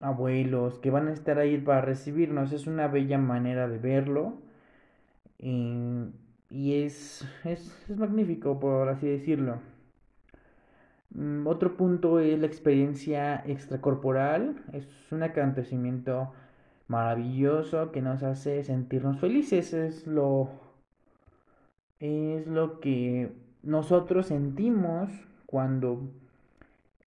abuelos, 0.00 0.78
que 0.78 0.90
van 0.90 1.08
a 1.08 1.12
estar 1.12 1.38
ahí 1.38 1.58
para 1.58 1.80
recibirnos. 1.82 2.52
Es 2.52 2.66
una 2.66 2.88
bella 2.88 3.18
manera 3.18 3.68
de 3.68 3.78
verlo. 3.78 4.34
Y 5.38 6.82
es, 6.82 7.26
es, 7.44 7.88
es, 7.88 7.96
magnífico, 7.96 8.58
por 8.60 8.88
así 8.88 9.08
decirlo. 9.08 9.58
Mm, 11.10 11.46
otro 11.46 11.76
punto 11.76 12.20
es 12.20 12.38
la 12.38 12.46
experiencia 12.46 13.42
extracorporal. 13.46 14.56
Es 14.72 14.86
un 15.12 15.22
acontecimiento 15.22 16.32
maravilloso 16.88 17.92
que 17.92 18.02
nos 18.02 18.22
hace 18.22 18.64
sentirnos 18.64 19.20
felices. 19.20 19.72
Es 19.72 20.06
lo, 20.06 20.50
es 22.00 22.46
lo 22.46 22.80
que 22.80 23.32
nosotros 23.62 24.26
sentimos 24.26 25.10
cuando 25.46 26.10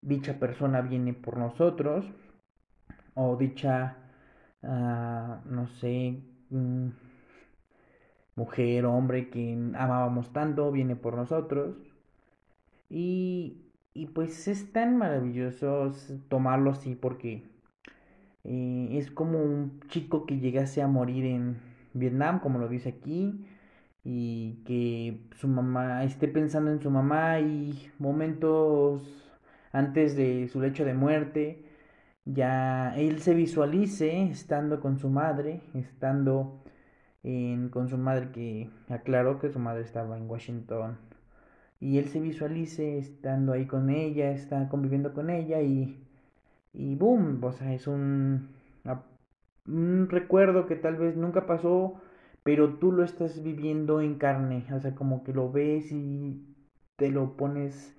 dicha 0.01 0.39
persona 0.39 0.81
viene 0.81 1.15
por 1.15 1.37
nosotros 1.39 2.05
o 3.15 3.37
dicha, 3.37 3.97
uh, 4.63 5.49
no 5.49 5.67
sé, 5.81 6.23
um, 6.51 6.93
mujer, 8.37 8.87
hombre 8.87 9.31
que 9.31 9.53
amábamos 9.75 10.33
tanto 10.33 10.71
viene 10.73 10.97
por 10.97 11.17
nosotros. 11.17 11.77
Y, 12.89 13.63
y 13.95 14.07
pues 14.07 14.49
es 14.49 14.73
tan 14.73 14.97
maravilloso 14.97 15.93
tomarlo 16.29 16.71
así 16.73 16.95
porque 16.95 17.43
eh, 18.45 18.89
es 18.93 19.11
como 19.11 19.43
un 19.43 19.81
chico 19.89 20.27
que 20.27 20.39
llegase 20.39 20.83
a 20.83 20.89
morir 20.89 21.25
en 21.25 21.59
Vietnam, 21.95 22.41
como 22.41 22.59
lo 22.59 22.69
dice 22.69 22.91
aquí, 22.91 23.47
y 24.05 24.63
que 24.65 25.21
su 25.37 25.49
mamá 25.49 26.05
esté 26.05 26.29
pensando 26.29 26.71
en 26.71 26.81
su 26.81 26.91
mamá 26.91 27.41
y 27.41 27.91
momentos 27.99 29.03
antes 29.73 30.17
de 30.17 30.49
su 30.49 30.61
lecho 30.61 30.85
de 30.85 30.95
muerte, 30.95 31.65
ya 32.25 32.95
él 32.97 33.21
se 33.21 33.35
visualice 33.35 34.25
estando 34.25 34.81
con 34.81 34.99
su 34.99 35.09
madre, 35.11 35.63
estando 35.75 36.63
en, 37.23 37.69
con 37.71 37.89
su 37.89 37.99
madre 37.99 38.31
que 38.33 38.71
aclaró 38.89 39.39
que 39.39 39.51
su 39.51 39.59
madre 39.59 39.83
estaba 39.83 40.17
en 40.17 40.29
Washington 40.29 40.99
y 41.81 41.99
él 41.99 42.09
se 42.09 42.21
visualice 42.21 42.99
estando 42.99 43.53
ahí 43.53 43.67
con 43.67 43.91
ella, 43.91 44.31
está 44.33 44.69
conviviendo 44.69 45.13
con 45.15 45.31
ella 45.31 45.61
y, 45.63 45.99
y 46.73 46.95
boom, 46.97 47.43
o 47.43 47.53
sea, 47.53 47.75
es 47.75 47.87
un, 47.87 48.49
un 49.67 50.09
recuerdo 50.09 50.67
que 50.67 50.77
tal 50.77 50.97
vez 50.97 51.17
nunca 51.17 51.47
pasó 51.47 52.01
pero 52.43 52.75
tú 52.79 52.93
lo 52.93 53.05
estás 53.05 53.43
viviendo 53.43 54.01
en 54.01 54.17
carne, 54.17 54.67
o 54.73 54.81
sea, 54.81 54.95
como 54.95 55.25
que 55.25 55.33
lo 55.33 55.51
ves 55.53 55.93
y 55.93 56.45
te 56.97 57.11
lo 57.11 57.37
pones 57.37 57.97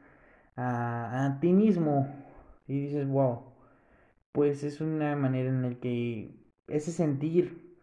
a, 0.58 1.38
ti 1.42 1.54
mismo 1.54 2.08
y 2.68 2.82
dices, 2.82 3.08
wow, 3.08 3.44
pues 4.32 4.64
es 4.64 4.82
una 4.82 5.16
manera 5.16 5.50
en 5.50 5.62
la 5.64 5.76
que 5.80 6.36
ese 6.68 6.92
sentir, 6.92 7.76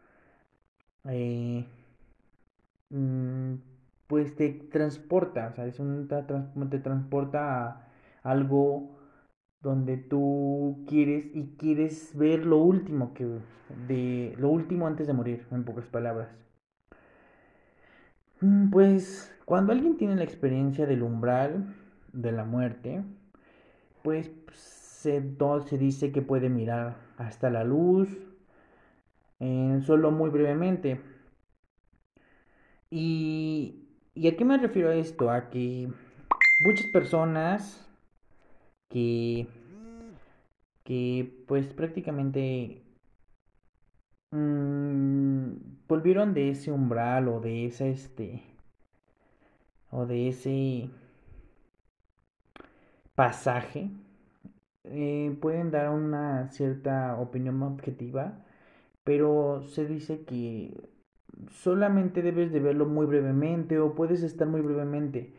eh, 1.05 1.67
mm, 2.91 3.55
pues 4.07 4.37
te 4.37 4.51
transporta, 4.51 5.49
o 5.53 5.55
sea, 5.55 5.67
es 5.67 5.79
un, 5.81 6.09
te 6.71 6.79
transporta 6.79 7.69
a 7.69 7.89
algo 8.23 8.99
donde 9.63 9.97
tú 9.99 10.85
quieres 10.89 11.27
y 11.35 11.55
quieres 11.59 12.17
ver 12.17 12.47
lo 12.47 12.59
último 12.59 13.15
que 13.15 13.27
de 13.89 14.35
lo 14.39 14.49
último 14.51 14.87
antes 14.87 15.07
de 15.07 15.13
morir, 15.13 15.47
en 15.51 15.65
pocas 15.65 15.87
palabras. 15.87 16.29
Mm, 18.41 18.71
pues 18.71 19.35
cuando 19.45 19.73
alguien 19.73 19.97
tiene 19.97 20.17
la 20.17 20.25
experiencia 20.25 20.87
del 20.87 21.03
umbral 21.03 21.75
de 22.13 22.33
la 22.33 22.45
muerte, 22.45 23.03
pues 24.03 24.31
se, 24.57 25.21
dice 25.79 26.13
que 26.13 26.23
puede 26.23 26.49
mirar 26.49 26.97
hasta 27.17 27.51
la 27.51 27.65
luz, 27.65 28.09
eh, 29.41 29.81
solo 29.85 30.11
muy 30.11 30.31
brevemente. 30.31 31.01
Y, 32.91 33.89
¿Y 34.15 34.29
a 34.29 34.37
qué 34.37 34.45
me 34.45 34.59
refiero 34.59 34.91
a 34.91 34.95
esto? 34.95 35.31
A 35.31 35.51
que 35.51 35.89
muchas 36.67 36.87
personas 36.93 37.89
que, 38.89 39.47
que 40.85 41.45
pues 41.47 41.73
prácticamente 41.73 42.83
Mm, 44.33 45.55
volvieron 45.89 46.35
de 46.35 46.51
ese 46.51 46.73
umbral 46.73 47.29
o 47.29 47.41
de 47.41 47.67
ese 47.67 47.91
este 47.91 48.43
o 49.91 50.07
de 50.07 50.29
ese 50.29 50.89
pasaje 53.15 53.91
eh, 54.85 55.37
pueden 55.41 55.71
dar 55.71 55.91
una 55.91 56.49
cierta 56.51 57.17
opinión 57.19 57.63
objetiva 57.63 58.45
pero 59.05 59.63
se 59.63 59.87
dice 59.87 60.25
que 60.25 60.75
solamente 61.51 62.23
debes 62.23 62.53
de 62.53 62.61
verlo 62.61 62.87
muy 62.87 63.07
brevemente 63.07 63.79
o 63.79 63.95
puedes 63.95 64.23
estar 64.23 64.49
muy 64.49 64.61
brevemente 64.63 65.35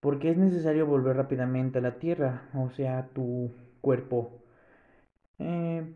porque 0.00 0.30
es 0.30 0.38
necesario 0.38 0.86
volver 0.86 1.16
rápidamente 1.16 1.78
a 1.78 1.82
la 1.82 1.98
tierra 1.98 2.48
o 2.54 2.70
sea 2.70 3.08
tu 3.14 3.52
cuerpo. 3.80 4.32
Eh, 5.38 5.94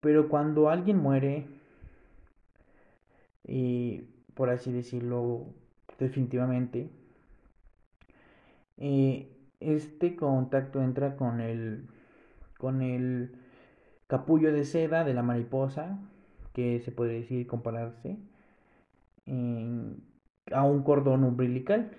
pero 0.00 0.28
cuando 0.28 0.70
alguien 0.70 0.98
muere, 0.98 1.46
por 4.34 4.50
así 4.50 4.72
decirlo, 4.72 5.46
definitivamente. 5.98 6.90
Eh, 8.76 9.28
este 9.60 10.14
contacto 10.14 10.80
entra 10.82 11.16
con 11.16 11.40
el, 11.40 11.88
con 12.58 12.82
el 12.82 13.32
capullo 14.06 14.52
de 14.52 14.64
seda 14.64 15.04
de 15.04 15.14
la 15.14 15.22
mariposa, 15.22 15.98
que 16.52 16.80
se 16.80 16.92
puede 16.92 17.14
decir 17.14 17.46
compararse 17.46 18.16
a 20.52 20.62
un 20.62 20.82
cordón 20.82 21.24
umbilical, 21.24 21.90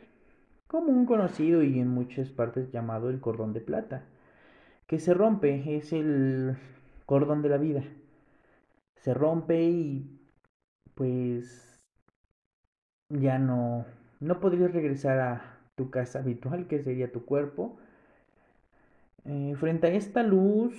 un 0.72 1.06
conocido 1.06 1.64
y 1.64 1.80
en 1.80 1.90
muchas 1.90 2.30
partes 2.30 2.72
llamado 2.72 3.10
el 3.10 3.20
cordón 3.20 3.54
de 3.54 3.62
plata, 3.62 4.06
que 4.88 5.00
se 5.00 5.14
rompe, 5.14 5.76
es 5.78 5.94
el 5.94 6.58
cordón 7.10 7.42
de 7.42 7.50
la 7.50 7.58
vida. 7.58 7.84
Se 8.98 9.16
rompe 9.16 9.64
y 9.64 10.22
pues 10.94 11.84
ya 13.10 13.40
no, 13.40 13.88
no 14.20 14.40
podrías 14.40 14.72
regresar 14.72 15.20
a 15.20 15.60
tu 15.76 15.90
casa 15.90 16.20
habitual, 16.20 16.68
que 16.68 16.84
sería 16.84 17.12
tu 17.12 17.26
cuerpo. 17.26 17.80
Eh, 19.26 19.56
frente 19.60 19.88
a 19.88 19.94
esta 19.94 20.22
luz, 20.22 20.76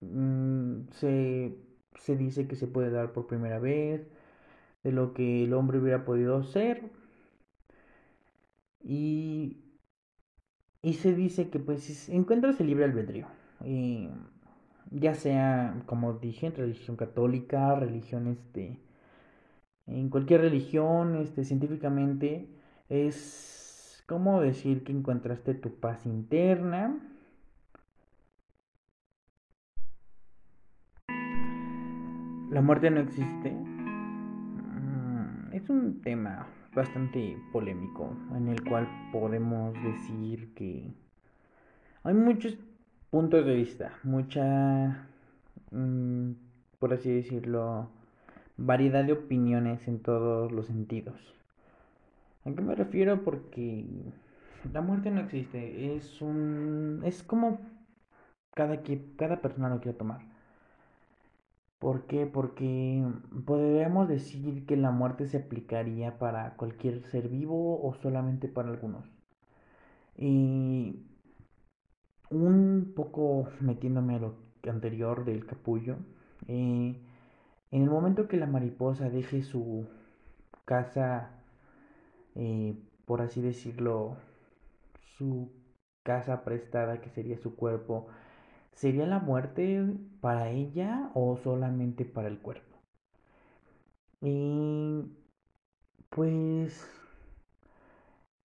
mm, 0.00 0.90
se, 0.92 1.58
se 1.96 2.16
dice 2.16 2.46
que 2.46 2.54
se 2.54 2.68
puede 2.68 2.90
dar 2.90 3.12
por 3.12 3.26
primera 3.26 3.58
vez, 3.58 4.06
de 4.84 4.92
lo 4.92 5.12
que 5.12 5.42
el 5.42 5.54
hombre 5.54 5.78
hubiera 5.80 6.04
podido 6.04 6.44
ser. 6.44 6.84
Y, 8.84 9.56
y 10.82 10.94
se 10.94 11.14
dice 11.14 11.50
que 11.50 11.58
pues 11.58 12.08
encuentras 12.10 12.60
el 12.60 12.68
libre 12.68 12.84
albedrío. 12.84 13.26
Ya 14.90 15.14
sea, 15.14 15.82
como 15.86 16.14
dije, 16.14 16.46
en 16.46 16.54
religión 16.54 16.96
católica, 16.96 17.74
religión 17.74 18.28
este, 18.28 18.78
en 19.86 20.08
cualquier 20.10 20.42
religión, 20.42 21.16
este, 21.16 21.44
científicamente, 21.44 22.48
es 22.88 24.04
como 24.06 24.40
decir 24.40 24.84
que 24.84 24.92
encontraste 24.92 25.54
tu 25.54 25.80
paz 25.80 26.06
interna. 26.06 26.96
La 32.50 32.62
muerte 32.62 32.90
no 32.90 33.00
existe. 33.00 33.50
Mm, 33.50 35.52
es 35.52 35.68
un 35.68 36.00
tema 36.02 36.46
bastante 36.74 37.36
polémico 37.52 38.16
en 38.34 38.48
el 38.48 38.62
cual 38.62 38.88
podemos 39.12 39.74
decir 39.82 40.54
que 40.54 40.94
hay 42.04 42.14
muchos 42.14 42.56
puntos 43.10 43.44
de 43.46 43.54
vista, 43.54 43.92
mucha, 44.02 45.08
mm, 45.70 46.32
por 46.78 46.92
así 46.94 47.10
decirlo, 47.12 47.90
variedad 48.56 49.04
de 49.04 49.12
opiniones 49.12 49.86
en 49.88 50.00
todos 50.00 50.52
los 50.52 50.66
sentidos. 50.66 51.34
¿A 52.44 52.52
qué 52.54 52.62
me 52.62 52.74
refiero? 52.74 53.24
Porque 53.24 53.84
la 54.72 54.80
muerte 54.80 55.10
no 55.10 55.20
existe, 55.20 55.96
es 55.96 56.20
un 56.22 57.02
es 57.04 57.22
como 57.22 57.60
cada 58.54 58.82
cada 59.16 59.40
persona 59.42 59.68
lo 59.68 59.80
quiere 59.80 59.98
tomar. 59.98 60.20
¿Por 61.78 62.06
qué? 62.06 62.26
Porque 62.26 63.02
podríamos 63.44 64.08
decir 64.08 64.66
que 64.66 64.76
la 64.76 64.90
muerte 64.90 65.26
se 65.26 65.36
aplicaría 65.38 66.18
para 66.18 66.56
cualquier 66.56 67.02
ser 67.02 67.28
vivo 67.28 67.80
o 67.86 67.94
solamente 67.94 68.48
para 68.48 68.70
algunos. 68.70 69.04
Y 70.16 71.06
un 72.30 72.92
poco 72.94 73.48
metiéndome 73.60 74.16
a 74.16 74.18
lo 74.18 74.34
anterior 74.68 75.24
del 75.24 75.46
capullo, 75.46 75.96
eh, 76.48 77.00
en 77.70 77.82
el 77.82 77.90
momento 77.90 78.28
que 78.28 78.36
la 78.36 78.46
mariposa 78.46 79.10
deje 79.10 79.42
su 79.42 79.86
casa, 80.64 81.30
eh, 82.34 82.76
por 83.04 83.22
así 83.22 83.40
decirlo, 83.40 84.16
su 85.16 85.50
casa 86.02 86.44
prestada, 86.44 87.00
que 87.00 87.10
sería 87.10 87.38
su 87.38 87.56
cuerpo, 87.56 88.08
¿sería 88.72 89.06
la 89.06 89.18
muerte 89.18 89.84
para 90.20 90.50
ella 90.50 91.10
o 91.14 91.36
solamente 91.36 92.04
para 92.04 92.28
el 92.28 92.38
cuerpo? 92.38 92.76
Y 94.20 95.02
pues 96.10 96.95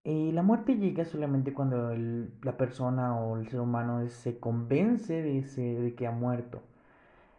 eh, 0.07 0.31
la 0.33 0.41
muerte 0.41 0.77
llega 0.77 1.03
solamente 1.03 1.53
cuando 1.53 1.93
la 2.41 2.55
persona 2.57 3.19
o 3.19 3.37
el 3.37 3.49
ser 3.49 3.59
humano 3.59 4.07
se 4.07 4.39
convence 4.39 5.21
de, 5.21 5.95
que 5.95 6.07
ha 6.07 6.11
muerto. 6.11 6.63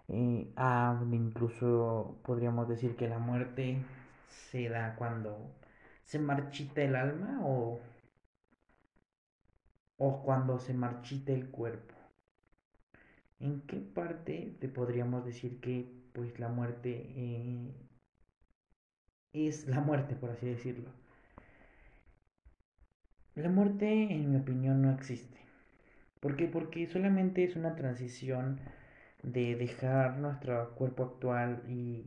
Eh, 0.08 0.52
ah, 0.56 1.02
incluso 1.10 2.18
podríamos 2.24 2.68
decir 2.68 2.96
que 2.96 3.08
la 3.08 3.18
muerte 3.18 3.78
se 4.28 4.68
da 4.68 4.96
cuando 4.96 5.54
se 6.04 6.18
marchita 6.18 6.82
el 6.82 6.96
alma 6.96 7.40
o, 7.42 7.80
o 9.98 10.22
cuando 10.22 10.58
se 10.58 10.74
marchita 10.74 11.32
el 11.32 11.50
cuerpo. 11.50 11.94
¿En 13.40 13.62
qué 13.62 13.78
parte 13.78 14.56
te 14.60 14.68
podríamos 14.68 15.24
decir 15.24 15.60
que 15.60 15.90
pues 16.12 16.38
la 16.38 16.48
muerte 16.48 16.90
eh, 17.16 17.72
es 19.32 19.66
la 19.68 19.80
muerte, 19.80 20.16
por 20.16 20.30
así 20.30 20.46
decirlo? 20.46 20.90
La 23.38 23.48
muerte, 23.48 23.86
en 24.12 24.32
mi 24.32 24.36
opinión, 24.36 24.82
no 24.82 24.90
existe. 24.90 25.38
¿Por 26.18 26.34
qué? 26.34 26.48
Porque 26.48 26.88
solamente 26.88 27.44
es 27.44 27.54
una 27.54 27.76
transición 27.76 28.58
de 29.22 29.54
dejar 29.54 30.18
nuestro 30.18 30.74
cuerpo 30.74 31.04
actual 31.04 31.62
y 31.68 32.04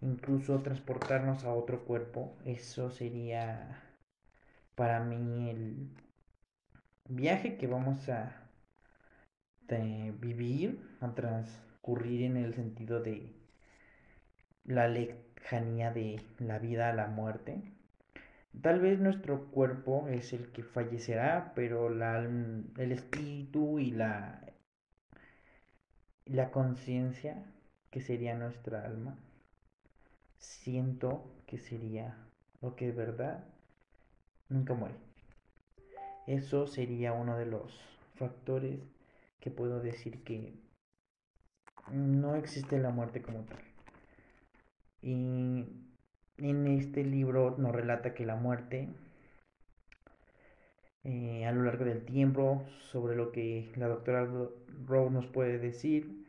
incluso 0.00 0.62
transportarnos 0.62 1.44
a 1.44 1.52
otro 1.52 1.84
cuerpo, 1.84 2.38
eso 2.46 2.90
sería 2.90 3.82
para 4.76 5.00
mí 5.00 5.50
el 5.50 5.90
viaje 7.06 7.58
que 7.58 7.66
vamos 7.66 8.08
a 8.08 8.48
vivir, 10.20 10.80
a 11.02 11.14
transcurrir 11.14 12.22
en 12.22 12.38
el 12.38 12.54
sentido 12.54 13.00
de 13.00 13.30
la 14.64 14.88
lejanía 14.88 15.90
de 15.90 16.22
la 16.38 16.58
vida 16.58 16.88
a 16.88 16.94
la 16.94 17.08
muerte. 17.08 17.79
Tal 18.62 18.80
vez 18.80 19.00
nuestro 19.00 19.50
cuerpo 19.50 20.08
es 20.08 20.32
el 20.32 20.52
que 20.52 20.62
fallecerá, 20.62 21.52
pero 21.54 21.88
la, 21.88 22.18
el 22.18 22.92
espíritu 22.92 23.78
y 23.78 23.90
la 23.90 24.50
la 26.30 26.52
conciencia, 26.52 27.44
que 27.90 28.00
sería 28.00 28.36
nuestra 28.36 28.84
alma, 28.84 29.18
siento 30.38 31.24
que 31.46 31.58
sería 31.58 32.16
lo 32.60 32.76
que 32.76 32.88
es 32.88 32.96
verdad, 32.96 33.44
nunca 34.48 34.74
muere. 34.74 34.94
Eso 36.28 36.68
sería 36.68 37.12
uno 37.12 37.36
de 37.36 37.46
los 37.46 37.80
factores 38.14 38.78
que 39.40 39.50
puedo 39.50 39.80
decir 39.80 40.22
que 40.22 40.54
no 41.90 42.36
existe 42.36 42.78
la 42.78 42.90
muerte 42.90 43.22
como 43.22 43.40
tal. 43.40 43.62
Y 45.02 45.64
en 46.40 46.66
este 46.66 47.04
libro 47.04 47.56
nos 47.58 47.72
relata 47.72 48.14
que 48.14 48.26
la 48.26 48.36
muerte 48.36 48.88
eh, 51.04 51.46
a 51.46 51.52
lo 51.52 51.62
largo 51.62 51.84
del 51.84 52.04
tiempo 52.04 52.66
sobre 52.90 53.16
lo 53.16 53.32
que 53.32 53.72
la 53.76 53.88
doctora 53.88 54.28
Rowe 54.86 55.10
nos 55.10 55.26
puede 55.26 55.58
decir. 55.58 56.26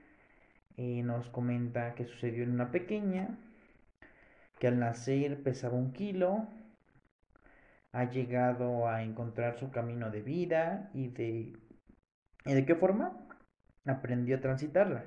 Eh, 0.78 1.04
nos 1.04 1.30
comenta 1.30 1.94
que 1.96 2.06
sucedió 2.06 2.44
en 2.44 2.52
una 2.52 2.72
pequeña, 2.72 3.38
que 4.60 4.68
al 4.68 4.80
nacer 4.80 5.44
pesaba 5.44 5.76
un 5.76 5.92
kilo, 5.92 6.48
ha 7.92 8.06
llegado 8.06 8.88
a 8.88 9.04
encontrar 9.04 9.60
su 9.60 9.72
camino 9.72 10.10
de 10.12 10.22
vida 10.22 10.90
y 10.94 11.10
de, 11.10 11.54
¿y 12.46 12.54
de 12.54 12.66
qué 12.66 12.76
forma 12.76 13.22
aprendió 13.86 14.38
a 14.38 14.42
transitarla. 14.42 15.06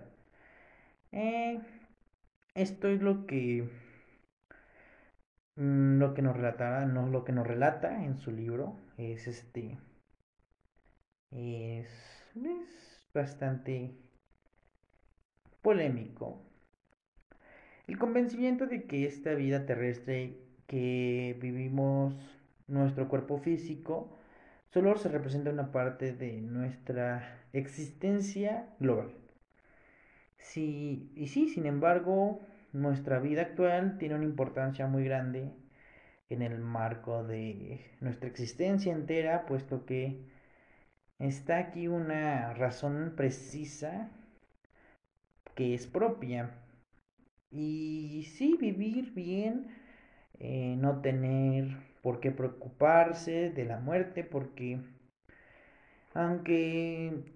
Eh, 1.13 1.61
esto 2.55 2.89
es 2.89 3.01
lo 3.01 3.27
que 3.27 3.69
lo 5.57 6.15
que 6.15 6.23
nos 6.23 6.37
relata, 6.37 6.85
no 6.87 7.09
lo 7.09 7.25
que 7.25 7.33
nos 7.33 7.47
relata 7.47 8.05
en 8.05 8.17
su 8.17 8.33
libro 8.33 8.77
es 8.97 9.27
este 9.27 9.79
es, 11.31 11.89
es 12.37 13.09
bastante 13.13 13.95
polémico. 15.63 16.41
El 17.87 17.99
convencimiento 17.99 18.67
de 18.67 18.85
que 18.85 19.07
esta 19.07 19.35
vida 19.35 19.67
terrestre 19.67 20.39
que 20.67 21.37
vivimos 21.41 22.15
nuestro 22.67 23.09
cuerpo 23.09 23.39
físico 23.39 24.17
solo 24.73 24.97
se 24.97 25.09
representa 25.09 25.51
una 25.51 25.71
parte 25.71 26.13
de 26.13 26.41
nuestra 26.41 27.43
existencia 27.53 28.69
global. 28.81 29.15
Sí, 30.39 31.11
y 31.15 31.29
sí, 31.29 31.49
sin 31.49 31.67
embargo, 31.67 32.41
nuestra 32.75 33.21
vida 33.21 33.43
actual 33.43 33.99
tiene 33.99 34.17
una 34.17 34.25
importancia 34.25 34.87
muy 34.87 35.05
grande 35.05 35.51
en 36.29 36.43
el 36.43 36.59
marco 36.59 37.25
de 37.25 37.81
nuestra 38.01 38.29
existencia 38.29 38.93
entera, 38.93 39.47
puesto 39.47 39.87
que 39.87 40.27
está 41.19 41.59
aquí 41.59 41.89
una 41.89 42.53
razón 42.55 43.15
precisa 43.17 44.11
que 45.55 45.75
es 45.75 45.87
propia. 45.87 46.51
Y 47.51 48.25
sí, 48.37 48.57
vivir 48.61 49.15
bien 49.15 49.69
eh, 50.41 50.75
no 50.77 51.01
tener 51.01 51.77
por 52.03 52.19
qué 52.19 52.33
preocuparse 52.33 53.51
de 53.51 53.65
la 53.65 53.79
muerte, 53.79 54.25
porque 54.25 54.81
aunque 56.13 57.34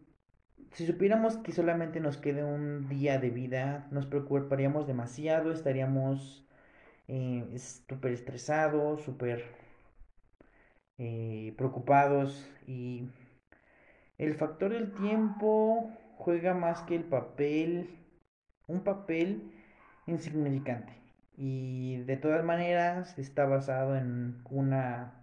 si 0.72 0.86
supiéramos 0.86 1.36
que 1.38 1.52
solamente 1.52 2.00
nos 2.00 2.16
quede 2.16 2.44
un 2.44 2.88
día 2.88 3.18
de 3.18 3.30
vida, 3.30 3.86
nos 3.90 4.06
preocuparíamos 4.06 4.86
demasiado, 4.86 5.52
estaríamos 5.52 6.46
eh, 7.08 7.44
súper 7.86 8.12
estresados, 8.12 9.02
súper 9.02 9.44
eh, 10.98 11.54
preocupados 11.56 12.50
y 12.66 13.08
el 14.18 14.34
factor 14.34 14.72
del 14.72 14.92
tiempo 14.92 15.90
juega 16.16 16.54
más 16.54 16.82
que 16.82 16.96
el 16.96 17.04
papel, 17.04 17.88
un 18.66 18.82
papel 18.82 19.52
insignificante. 20.06 20.92
Y 21.36 21.98
de 21.98 22.16
todas 22.16 22.44
maneras 22.44 23.16
está 23.18 23.46
basado 23.46 23.96
en 23.96 24.42
una 24.50 25.22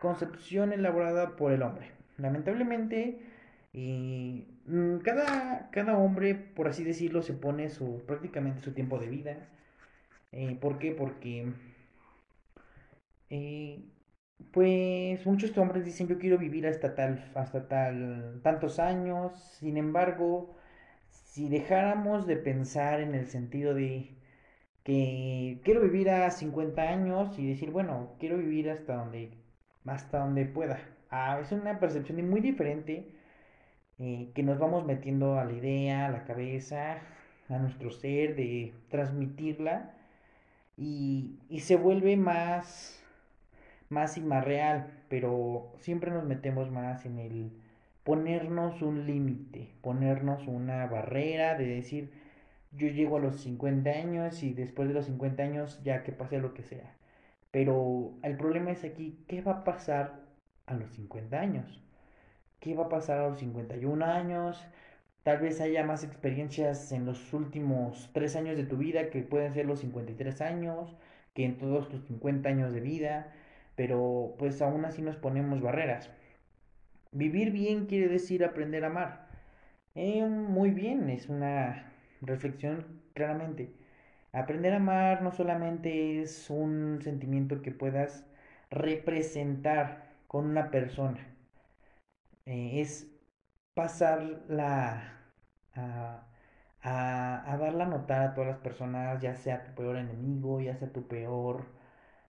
concepción 0.00 0.72
elaborada 0.72 1.36
por 1.36 1.52
el 1.52 1.62
hombre. 1.62 1.92
Lamentablemente, 2.18 3.20
mm, 3.72 4.98
cada, 5.04 5.70
cada 5.70 5.96
hombre, 5.98 6.34
por 6.34 6.68
así 6.68 6.84
decirlo, 6.84 7.22
se 7.22 7.34
pone 7.34 7.68
su, 7.70 8.02
prácticamente 8.06 8.62
su 8.62 8.72
tiempo 8.74 8.98
de 8.98 9.08
vida. 9.08 9.48
Eh, 10.32 10.56
¿Por 10.60 10.78
qué? 10.78 10.92
Porque 10.92 11.52
eh, 13.30 13.80
pues 14.52 15.24
muchos 15.26 15.56
hombres 15.58 15.84
dicen 15.84 16.08
yo 16.08 16.18
quiero 16.18 16.38
vivir 16.38 16.66
hasta 16.66 16.94
tal, 16.94 17.30
hasta 17.34 17.68
tal, 17.68 18.40
tantos 18.42 18.78
años. 18.78 19.32
Sin 19.58 19.76
embargo, 19.76 20.54
si 21.10 21.48
dejáramos 21.48 22.26
de 22.26 22.36
pensar 22.36 23.00
en 23.00 23.14
el 23.14 23.26
sentido 23.26 23.74
de 23.74 24.16
que 24.84 25.60
quiero 25.64 25.80
vivir 25.82 26.10
a 26.10 26.30
50 26.30 26.82
años 26.82 27.38
y 27.38 27.46
decir, 27.48 27.70
bueno, 27.70 28.16
quiero 28.18 28.38
vivir 28.38 28.70
hasta 28.70 28.96
donde, 28.96 29.38
hasta 29.86 30.18
donde 30.20 30.46
pueda. 30.46 30.80
Ah, 31.10 31.38
es 31.40 31.52
una 31.52 31.78
percepción 31.80 32.28
muy 32.28 32.40
diferente 32.40 33.12
eh, 33.98 34.30
que 34.34 34.42
nos 34.42 34.58
vamos 34.58 34.84
metiendo 34.84 35.38
a 35.38 35.44
la 35.44 35.52
idea, 35.52 36.06
a 36.06 36.10
la 36.10 36.24
cabeza, 36.24 36.98
a 37.48 37.58
nuestro 37.58 37.90
ser, 37.90 38.36
de 38.36 38.72
transmitirla 38.90 39.94
y, 40.76 41.38
y 41.48 41.60
se 41.60 41.76
vuelve 41.76 42.16
más 42.16 43.02
más 43.92 44.16
y 44.16 44.22
más 44.22 44.44
real, 44.44 44.90
pero 45.08 45.70
siempre 45.78 46.10
nos 46.10 46.24
metemos 46.24 46.70
más 46.70 47.04
en 47.06 47.18
el 47.18 47.52
ponernos 48.04 48.82
un 48.82 49.06
límite, 49.06 49.68
ponernos 49.82 50.48
una 50.48 50.86
barrera 50.86 51.56
de 51.56 51.66
decir, 51.66 52.10
yo 52.72 52.88
llego 52.88 53.18
a 53.18 53.20
los 53.20 53.40
50 53.42 53.90
años 53.90 54.42
y 54.42 54.54
después 54.54 54.88
de 54.88 54.94
los 54.94 55.06
50 55.06 55.42
años 55.42 55.80
ya 55.84 56.02
que 56.02 56.12
pase 56.12 56.38
lo 56.38 56.54
que 56.54 56.62
sea. 56.62 56.94
Pero 57.50 58.14
el 58.22 58.36
problema 58.36 58.70
es 58.72 58.82
aquí, 58.84 59.18
¿qué 59.28 59.42
va 59.42 59.52
a 59.52 59.64
pasar 59.64 60.20
a 60.66 60.74
los 60.74 60.90
50 60.92 61.38
años? 61.38 61.82
¿Qué 62.62 62.74
va 62.74 62.84
a 62.84 62.88
pasar 62.88 63.18
a 63.18 63.28
los 63.28 63.40
51 63.40 64.04
años? 64.06 64.66
Tal 65.24 65.38
vez 65.38 65.60
haya 65.60 65.84
más 65.84 66.04
experiencias 66.04 66.92
en 66.92 67.04
los 67.06 67.34
últimos 67.34 68.10
3 68.14 68.36
años 68.36 68.56
de 68.56 68.64
tu 68.64 68.78
vida 68.78 69.10
que 69.10 69.22
pueden 69.22 69.52
ser 69.52 69.66
los 69.66 69.80
53 69.80 70.40
años, 70.40 70.96
que 71.34 71.44
en 71.44 71.58
todos 71.58 71.90
tus 71.90 72.04
50 72.06 72.48
años 72.48 72.72
de 72.72 72.80
vida 72.80 73.32
pero 73.76 74.34
pues 74.38 74.62
aún 74.62 74.84
así 74.84 75.02
nos 75.02 75.16
ponemos 75.16 75.60
barreras. 75.60 76.10
Vivir 77.12 77.52
bien 77.52 77.86
quiere 77.86 78.08
decir 78.08 78.44
aprender 78.44 78.84
a 78.84 78.88
amar. 78.88 79.28
Eh, 79.94 80.24
muy 80.26 80.70
bien, 80.70 81.10
es 81.10 81.28
una 81.28 81.92
reflexión 82.20 83.02
claramente. 83.14 83.72
Aprender 84.32 84.72
a 84.72 84.76
amar 84.76 85.22
no 85.22 85.32
solamente 85.32 86.22
es 86.22 86.48
un 86.50 87.00
sentimiento 87.02 87.60
que 87.62 87.72
puedas 87.72 88.24
representar 88.70 90.12
con 90.26 90.46
una 90.46 90.70
persona, 90.70 91.18
eh, 92.46 92.80
es 92.80 93.08
pasarla 93.74 95.20
a, 95.74 96.26
a, 96.82 97.52
a 97.52 97.56
darla 97.58 97.84
a 97.84 97.88
notar 97.88 98.22
a 98.22 98.34
todas 98.34 98.50
las 98.50 98.58
personas, 98.60 99.20
ya 99.22 99.34
sea 99.36 99.64
tu 99.64 99.74
peor 99.74 99.96
enemigo, 99.96 100.60
ya 100.60 100.76
sea 100.76 100.92
tu 100.92 101.08
peor 101.08 101.66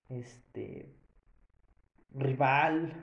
este, 0.09 0.95
rival, 2.13 2.93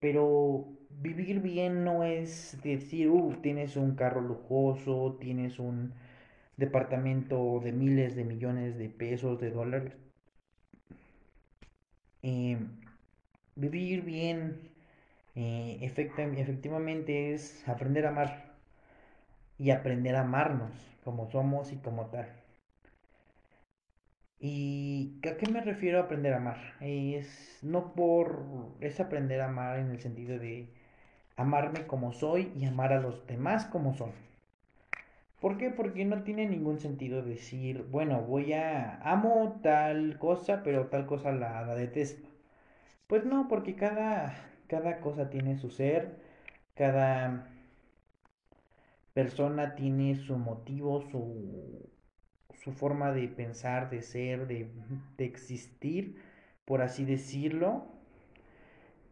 pero 0.00 0.66
vivir 0.90 1.40
bien 1.40 1.84
no 1.84 2.04
es 2.04 2.58
decir, 2.62 3.10
uh, 3.10 3.34
tienes 3.42 3.76
un 3.76 3.94
carro 3.96 4.20
lujoso, 4.20 5.18
tienes 5.20 5.58
un 5.58 5.94
departamento 6.56 7.60
de 7.60 7.72
miles 7.72 8.16
de 8.16 8.24
millones 8.24 8.78
de 8.78 8.88
pesos, 8.90 9.40
de 9.40 9.50
dólares. 9.50 9.94
Eh, 12.22 12.58
vivir 13.56 14.02
bien 14.04 14.70
eh, 15.38 15.78
efectivamente 15.82 17.32
es 17.32 17.66
aprender 17.68 18.06
a 18.06 18.10
amar 18.10 18.30
y 19.58 19.70
aprender 19.70 20.16
a 20.16 20.22
amarnos 20.22 20.72
como 21.04 21.30
somos 21.30 21.72
y 21.72 21.76
como 21.76 22.06
tal. 22.06 22.28
¿Y 24.40 25.20
a 25.28 25.36
qué 25.36 25.48
me 25.50 25.60
refiero 25.60 25.98
a 25.98 26.02
aprender 26.02 26.32
a 26.34 26.38
amar? 26.38 26.58
Es 26.80 27.58
no 27.62 27.92
por 27.94 28.74
es 28.80 28.98
aprender 28.98 29.40
a 29.40 29.46
amar 29.46 29.78
en 29.78 29.90
el 29.90 30.00
sentido 30.00 30.38
de 30.40 30.68
amarme 31.36 31.86
como 31.86 32.12
soy 32.12 32.52
y 32.56 32.66
amar 32.66 32.92
a 32.92 33.00
los 33.00 33.26
demás 33.26 33.66
como 33.66 33.94
son. 33.94 34.12
¿Por 35.40 35.56
qué? 35.56 35.70
Porque 35.70 36.04
no 36.04 36.22
tiene 36.22 36.46
ningún 36.46 36.78
sentido 36.80 37.22
decir, 37.22 37.84
bueno, 37.90 38.22
voy 38.22 38.52
a 38.52 39.00
amo 39.02 39.60
tal 39.62 40.18
cosa, 40.18 40.62
pero 40.64 40.86
tal 40.88 41.06
cosa 41.06 41.32
la, 41.32 41.62
la 41.62 41.74
detesto. 41.74 42.28
Pues 43.08 43.24
no, 43.26 43.48
porque 43.48 43.76
cada, 43.76 44.34
cada 44.68 45.00
cosa 45.00 45.30
tiene 45.30 45.56
su 45.56 45.70
ser, 45.70 46.20
cada 46.74 47.48
persona 49.14 49.74
tiene 49.74 50.14
su 50.16 50.36
motivo, 50.36 51.02
su 51.10 51.88
su 52.62 52.72
forma 52.72 53.12
de 53.12 53.28
pensar, 53.28 53.90
de 53.90 54.02
ser, 54.02 54.46
de, 54.46 54.70
existir, 55.18 56.16
por 56.64 56.82
así 56.82 57.04
decirlo. 57.04 57.86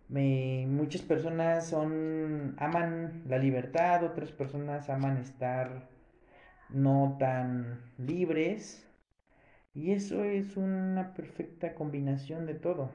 muchas 0.09 1.03
personas 1.03 1.69
son 1.69 2.55
aman 2.59 3.25
la 3.27 3.39
libertad, 3.39 4.05
otras 4.05 4.33
personas 4.33 4.89
aman 4.91 5.19
estar 5.19 5.89
no 6.69 7.17
tan 7.19 7.81
libres 7.99 8.87
y 9.75 9.93
eso 9.93 10.25
es 10.25 10.57
una 10.57 11.15
perfecta 11.15 11.75
combinación 11.75 12.47
de 12.47 12.55
todo. 12.55 12.91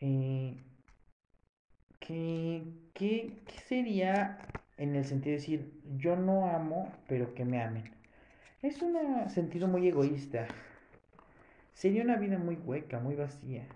Eh, 0.00 0.62
¿qué, 2.06 2.62
qué 2.94 3.32
sería 3.66 4.38
en 4.76 4.94
el 4.94 5.04
sentido 5.04 5.32
de 5.32 5.40
decir 5.40 5.72
yo 5.98 6.16
no 6.16 6.46
amo 6.48 6.92
pero 7.08 7.34
que 7.34 7.44
me 7.44 7.62
amen? 7.62 7.84
Es 8.62 8.82
un 8.82 8.96
sentido 9.28 9.68
muy 9.68 9.86
egoísta. 9.88 10.46
Sería 11.74 12.02
una 12.02 12.16
vida 12.16 12.38
muy 12.38 12.56
hueca, 12.56 12.98
muy 13.00 13.14
vacía. 13.14 13.66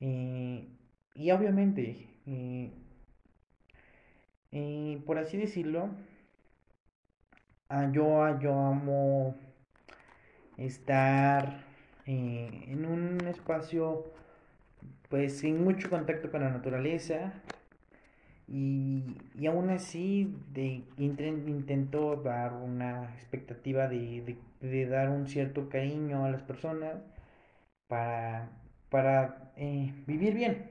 Eh, 0.00 0.68
y 1.14 1.30
obviamente, 1.30 2.08
eh, 2.26 2.72
eh, 4.52 5.02
por 5.06 5.18
así 5.18 5.36
decirlo, 5.36 5.88
ah, 7.68 7.88
yo, 7.92 8.38
yo 8.40 8.52
amo 8.52 9.36
estar 10.56 11.64
en 12.06 12.84
un 12.84 13.26
espacio 13.28 14.12
pues 15.14 15.38
sin 15.38 15.62
mucho 15.62 15.88
contacto 15.88 16.28
con 16.28 16.42
la 16.42 16.50
naturaleza, 16.50 17.32
y, 18.48 19.16
y 19.38 19.46
aún 19.46 19.70
así 19.70 20.34
de, 20.52 20.82
intento 20.98 22.16
dar 22.16 22.54
una 22.54 23.14
expectativa 23.14 23.86
de, 23.86 24.36
de, 24.60 24.86
dar 24.86 25.10
un 25.10 25.28
cierto 25.28 25.68
cariño 25.68 26.24
a 26.24 26.32
las 26.32 26.42
personas 26.42 26.96
para, 27.86 28.50
para 28.90 29.52
eh, 29.56 29.94
vivir 30.08 30.34
bien. 30.34 30.68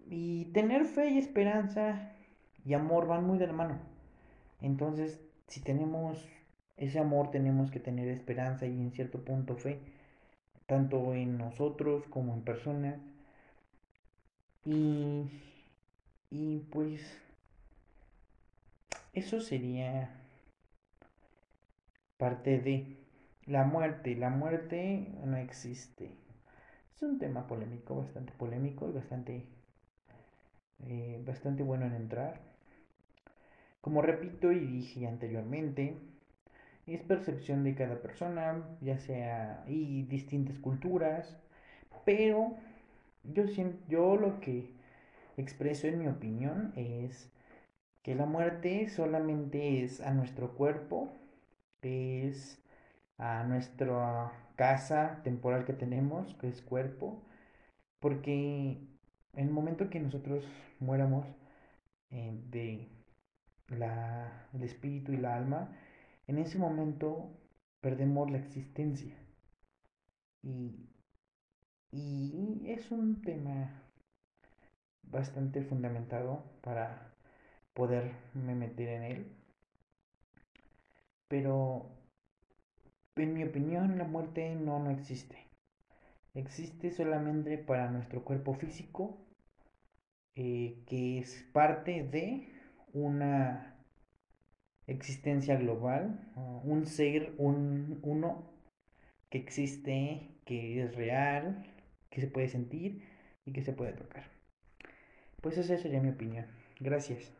Y 0.00 0.44
tener 0.52 0.84
fe 0.84 1.12
y 1.12 1.18
esperanza 1.18 2.12
y 2.62 2.74
amor 2.74 3.06
van 3.06 3.24
muy 3.24 3.38
de 3.38 3.46
la 3.46 3.54
mano. 3.54 3.78
Entonces, 4.60 5.18
si 5.48 5.62
tenemos 5.62 6.28
ese 6.76 6.98
amor, 6.98 7.30
tenemos 7.30 7.70
que 7.70 7.80
tener 7.80 8.08
esperanza 8.08 8.66
y 8.66 8.78
en 8.78 8.92
cierto 8.92 9.24
punto 9.24 9.56
fe, 9.56 9.93
tanto 10.66 11.14
en 11.14 11.38
nosotros 11.38 12.04
como 12.08 12.34
en 12.34 12.42
personas. 12.42 13.00
Y 14.64 15.28
y 16.36 16.58
pues 16.72 17.00
eso 19.12 19.40
sería 19.40 20.10
parte 22.16 22.58
de 22.58 22.96
la 23.46 23.62
muerte. 23.62 24.16
La 24.16 24.30
muerte 24.30 25.14
no 25.24 25.36
existe. 25.36 26.10
Es 26.96 27.02
un 27.02 27.20
tema 27.20 27.46
polémico, 27.46 27.94
bastante 27.94 28.32
polémico 28.32 28.88
y 28.88 28.92
bastante, 28.92 29.46
eh, 30.80 31.22
bastante 31.24 31.62
bueno 31.62 31.86
en 31.86 31.94
entrar. 31.94 32.40
Como 33.80 34.02
repito 34.02 34.50
y 34.50 34.58
dije 34.58 35.06
anteriormente, 35.06 35.96
es 36.86 37.02
percepción 37.02 37.64
de 37.64 37.74
cada 37.74 38.00
persona, 38.02 38.62
ya 38.80 38.98
sea 38.98 39.64
y 39.66 40.02
distintas 40.02 40.58
culturas, 40.58 41.36
pero 42.04 42.56
yo 43.24 43.46
siento, 43.48 43.78
yo 43.88 44.16
lo 44.16 44.40
que 44.40 44.70
expreso 45.36 45.86
en 45.86 45.98
mi 45.98 46.08
opinión 46.08 46.72
es 46.76 47.30
que 48.02 48.14
la 48.14 48.26
muerte 48.26 48.88
solamente 48.88 49.82
es 49.82 50.00
a 50.00 50.12
nuestro 50.12 50.54
cuerpo, 50.56 51.08
es 51.82 52.62
a 53.18 53.44
nuestra 53.44 54.32
casa 54.56 55.20
temporal 55.24 55.64
que 55.64 55.72
tenemos, 55.72 56.34
que 56.34 56.48
es 56.48 56.62
cuerpo, 56.62 57.22
porque 58.00 58.78
en 59.34 59.46
el 59.46 59.50
momento 59.50 59.90
que 59.90 60.00
nosotros 60.00 60.44
muéramos 60.80 61.26
eh, 62.10 62.32
de 62.50 62.88
la, 63.68 64.48
el 64.52 64.62
espíritu 64.62 65.12
y 65.12 65.16
la 65.16 65.36
alma, 65.36 65.70
en 66.26 66.38
ese 66.38 66.58
momento 66.58 67.30
perdemos 67.80 68.30
la 68.30 68.38
existencia. 68.38 69.14
Y, 70.42 70.88
y 71.90 72.64
es 72.66 72.90
un 72.90 73.22
tema 73.22 73.82
bastante 75.02 75.62
fundamentado 75.62 76.42
para 76.62 77.14
poderme 77.74 78.54
meter 78.54 78.88
en 78.88 79.02
él. 79.02 79.36
Pero 81.28 81.90
en 83.16 83.34
mi 83.34 83.44
opinión 83.44 83.98
la 83.98 84.04
muerte 84.04 84.54
no, 84.54 84.78
no 84.78 84.90
existe. 84.90 85.38
Existe 86.34 86.90
solamente 86.90 87.58
para 87.58 87.90
nuestro 87.90 88.24
cuerpo 88.24 88.54
físico, 88.54 89.16
eh, 90.34 90.82
que 90.86 91.18
es 91.18 91.48
parte 91.52 92.02
de 92.02 92.48
una 92.92 93.73
existencia 94.86 95.56
global, 95.56 96.20
un 96.64 96.86
ser, 96.86 97.34
un 97.38 98.00
uno 98.02 98.50
que 99.30 99.38
existe, 99.38 100.30
que 100.44 100.82
es 100.82 100.94
real, 100.94 101.64
que 102.10 102.20
se 102.20 102.26
puede 102.26 102.48
sentir 102.48 103.02
y 103.44 103.52
que 103.52 103.62
se 103.62 103.72
puede 103.72 103.92
tocar. 103.92 104.24
Pues 105.40 105.58
esa 105.58 105.76
sería 105.76 106.00
mi 106.00 106.10
opinión. 106.10 106.46
Gracias. 106.80 107.32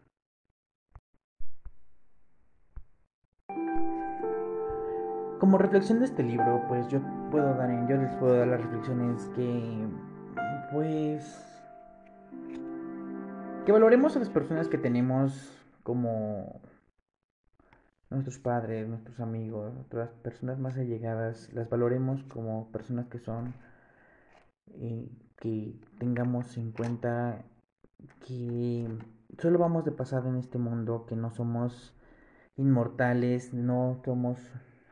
Como 5.38 5.58
reflexión 5.58 5.98
de 5.98 6.06
este 6.06 6.22
libro, 6.22 6.64
pues 6.68 6.88
yo 6.88 7.00
puedo 7.30 7.54
dar, 7.54 7.88
yo 7.88 7.96
les 7.96 8.14
puedo 8.16 8.38
dar 8.38 8.48
las 8.48 8.62
reflexiones 8.62 9.24
que, 9.34 9.86
pues, 10.72 11.44
que 13.66 13.72
valoremos 13.72 14.16
a 14.16 14.20
las 14.20 14.30
personas 14.30 14.68
que 14.68 14.78
tenemos 14.78 15.54
como 15.82 16.60
nuestros 18.14 18.38
padres, 18.38 18.88
nuestros 18.88 19.20
amigos, 19.20 19.74
otras 19.86 20.10
personas 20.10 20.58
más 20.58 20.76
allegadas, 20.76 21.52
las 21.52 21.68
valoremos 21.68 22.22
como 22.24 22.70
personas 22.72 23.06
que 23.08 23.18
son 23.18 23.54
y 24.74 25.10
que 25.36 25.74
tengamos 25.98 26.56
en 26.56 26.72
cuenta 26.72 27.44
que 28.26 28.88
solo 29.38 29.58
vamos 29.58 29.84
de 29.84 29.92
pasada 29.92 30.28
en 30.28 30.36
este 30.36 30.58
mundo, 30.58 31.06
que 31.06 31.16
no 31.16 31.30
somos 31.30 31.94
inmortales, 32.56 33.52
no 33.52 34.00
somos 34.04 34.38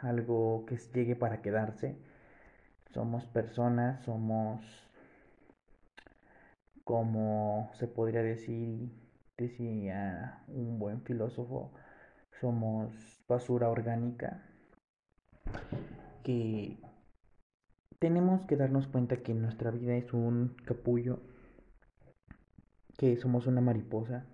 algo 0.00 0.66
que 0.66 0.76
llegue 0.94 1.16
para 1.16 1.42
quedarse. 1.42 1.96
Somos 2.92 3.24
personas, 3.26 4.02
somos 4.04 4.60
como 6.84 7.70
se 7.74 7.86
podría 7.86 8.22
decir, 8.22 8.90
decía 9.36 10.42
un 10.48 10.78
buen 10.78 11.02
filósofo, 11.02 11.72
somos 12.42 12.92
basura 13.28 13.68
orgánica 13.68 14.42
que 16.24 16.76
tenemos 18.00 18.44
que 18.46 18.56
darnos 18.56 18.88
cuenta 18.88 19.18
que 19.18 19.32
nuestra 19.32 19.70
vida 19.70 19.94
es 19.94 20.12
un 20.12 20.56
capullo, 20.64 21.20
que 22.98 23.16
somos 23.16 23.46
una 23.46 23.60
mariposa, 23.60 24.26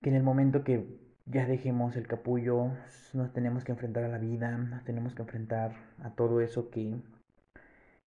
que 0.00 0.10
en 0.10 0.14
el 0.14 0.22
momento 0.22 0.62
que 0.62 1.00
ya 1.26 1.46
dejemos 1.46 1.96
el 1.96 2.06
capullo, 2.06 2.74
nos 3.12 3.32
tenemos 3.32 3.64
que 3.64 3.72
enfrentar 3.72 4.04
a 4.04 4.08
la 4.08 4.18
vida, 4.18 4.56
nos 4.56 4.84
tenemos 4.84 5.16
que 5.16 5.22
enfrentar 5.22 5.74
a 5.98 6.10
todo 6.10 6.40
eso 6.40 6.70
que 6.70 6.94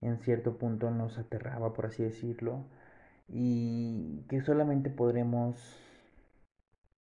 en 0.02 0.18
cierto 0.20 0.58
punto 0.58 0.92
nos 0.92 1.18
aterraba, 1.18 1.72
por 1.72 1.86
así 1.86 2.04
decirlo, 2.04 2.66
y 3.30 4.26
que 4.28 4.42
solamente 4.42 4.90
podremos 4.90 5.56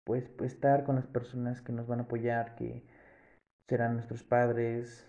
pues, 0.04 0.30
estar 0.42 0.84
con 0.84 0.96
las 0.96 1.08
personas 1.08 1.62
que 1.62 1.74
nos 1.74 1.88
van 1.88 2.00
a 2.00 2.04
apoyar, 2.04 2.56
que 2.56 2.84
serán 3.68 3.94
nuestros 3.94 4.24
padres, 4.24 5.08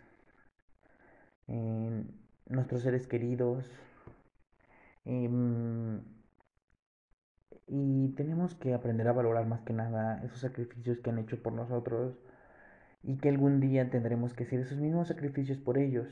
nuestros 2.46 2.82
seres 2.82 3.06
queridos. 3.06 3.70
Em, 5.04 6.00
y 7.66 8.10
tenemos 8.16 8.54
que 8.54 8.74
aprender 8.74 9.08
a 9.08 9.12
valorar 9.12 9.46
más 9.46 9.62
que 9.62 9.72
nada 9.72 10.22
esos 10.24 10.40
sacrificios 10.40 11.00
que 11.00 11.10
han 11.10 11.18
hecho 11.18 11.42
por 11.42 11.52
nosotros 11.52 12.18
y 13.02 13.16
que 13.18 13.28
algún 13.28 13.60
día 13.60 13.90
tendremos 13.90 14.34
que 14.34 14.44
hacer 14.44 14.60
esos 14.60 14.78
mismos 14.78 15.08
sacrificios 15.08 15.58
por 15.58 15.78
ellos. 15.78 16.06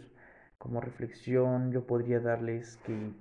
Como 0.58 0.80
reflexión 0.80 1.72
yo 1.72 1.86
podría 1.86 2.20
darles 2.20 2.78
que 2.78 3.12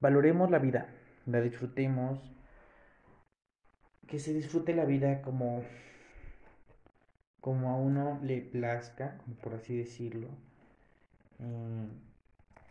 valoremos 0.00 0.50
la 0.50 0.58
vida, 0.58 0.88
la 1.26 1.40
disfrutemos, 1.40 2.35
que 4.06 4.18
se 4.18 4.32
disfrute 4.32 4.74
la 4.74 4.84
vida 4.84 5.22
como, 5.22 5.62
como 7.40 7.70
a 7.70 7.76
uno 7.76 8.18
le 8.22 8.40
plazca, 8.40 9.18
por 9.42 9.54
así 9.54 9.76
decirlo, 9.76 10.28
eh, 11.40 11.88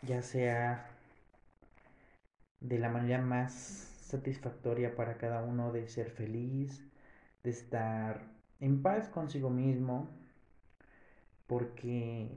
ya 0.03 0.21
sea 0.21 0.89
de 2.61 2.79
la 2.79 2.89
manera 2.89 3.21
más 3.21 3.53
satisfactoria 3.53 4.95
para 4.95 5.17
cada 5.17 5.43
uno 5.43 5.71
de 5.71 5.87
ser 5.87 6.09
feliz, 6.11 6.83
de 7.43 7.49
estar 7.51 8.21
en 8.59 8.81
paz 8.81 9.09
consigo 9.09 9.49
mismo, 9.49 10.09
porque 11.47 12.29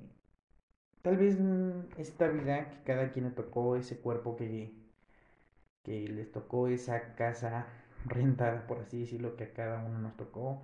tal 1.03 1.17
vez 1.17 1.39
esta 1.99 2.29
vida 2.29 2.71
que 2.71 2.83
cada 2.85 3.11
quien 3.11 3.27
le 3.27 3.31
tocó, 3.33 3.77
ese 3.77 3.99
cuerpo 4.01 4.37
que, 4.37 4.73
que 5.83 6.09
les 6.09 6.31
tocó, 6.33 6.69
esa 6.69 7.15
casa 7.15 7.67
rentada, 8.07 8.67
por 8.67 8.81
así 8.81 9.01
decirlo, 9.01 9.37
que 9.37 9.45
a 9.45 9.53
cada 9.53 9.85
uno 9.85 9.99
nos 9.99 10.17
tocó, 10.17 10.63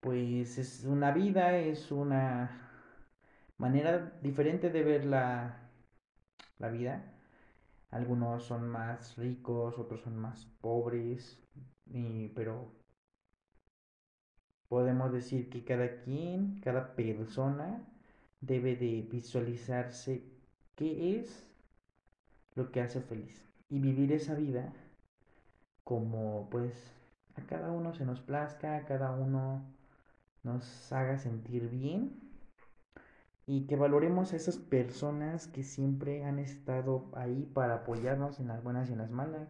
pues 0.00 0.58
es 0.58 0.84
una 0.84 1.12
vida, 1.12 1.56
es 1.58 1.90
una 1.92 2.70
manera 3.58 4.18
diferente 4.22 4.70
de 4.70 4.82
ver 4.82 5.04
la, 5.04 5.70
la 6.58 6.68
vida. 6.68 7.10
Algunos 7.90 8.44
son 8.44 8.68
más 8.68 9.16
ricos, 9.16 9.78
otros 9.78 10.02
son 10.02 10.16
más 10.16 10.46
pobres, 10.60 11.40
pero 12.34 12.72
podemos 14.68 15.12
decir 15.12 15.48
que 15.48 15.64
cada 15.64 16.00
quien, 16.02 16.60
cada 16.60 16.94
persona 16.96 17.86
debe 18.40 18.76
de 18.76 19.06
visualizarse 19.10 20.24
qué 20.74 21.20
es 21.20 21.48
lo 22.54 22.70
que 22.72 22.80
hace 22.80 23.00
feliz 23.00 23.44
y 23.68 23.78
vivir 23.78 24.12
esa 24.12 24.34
vida 24.34 24.72
como 25.84 26.48
pues 26.50 26.72
a 27.36 27.42
cada 27.42 27.70
uno 27.70 27.94
se 27.94 28.04
nos 28.04 28.20
plazca, 28.20 28.76
a 28.76 28.84
cada 28.84 29.12
uno 29.12 29.62
nos 30.42 30.92
haga 30.92 31.18
sentir 31.18 31.68
bien 31.68 32.24
y 33.46 33.66
que 33.66 33.76
valoremos 33.76 34.32
a 34.32 34.36
esas 34.36 34.56
personas 34.56 35.46
que 35.48 35.62
siempre 35.62 36.24
han 36.24 36.38
estado 36.38 37.10
ahí 37.14 37.50
para 37.52 37.76
apoyarnos 37.76 38.40
en 38.40 38.48
las 38.48 38.62
buenas 38.62 38.88
y 38.88 38.92
en 38.92 38.98
las 38.98 39.10
malas, 39.10 39.48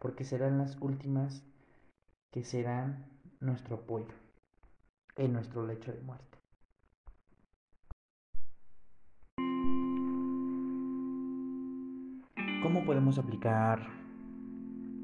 porque 0.00 0.24
serán 0.24 0.58
las 0.58 0.76
últimas 0.80 1.42
que 2.30 2.44
serán 2.44 3.06
nuestro 3.40 3.76
apoyo 3.76 4.14
en 5.16 5.32
nuestro 5.32 5.66
lecho 5.66 5.92
de 5.92 6.00
muerte. 6.00 6.38
¿Cómo 12.62 12.84
podemos 12.84 13.18
aplicar 13.18 14.01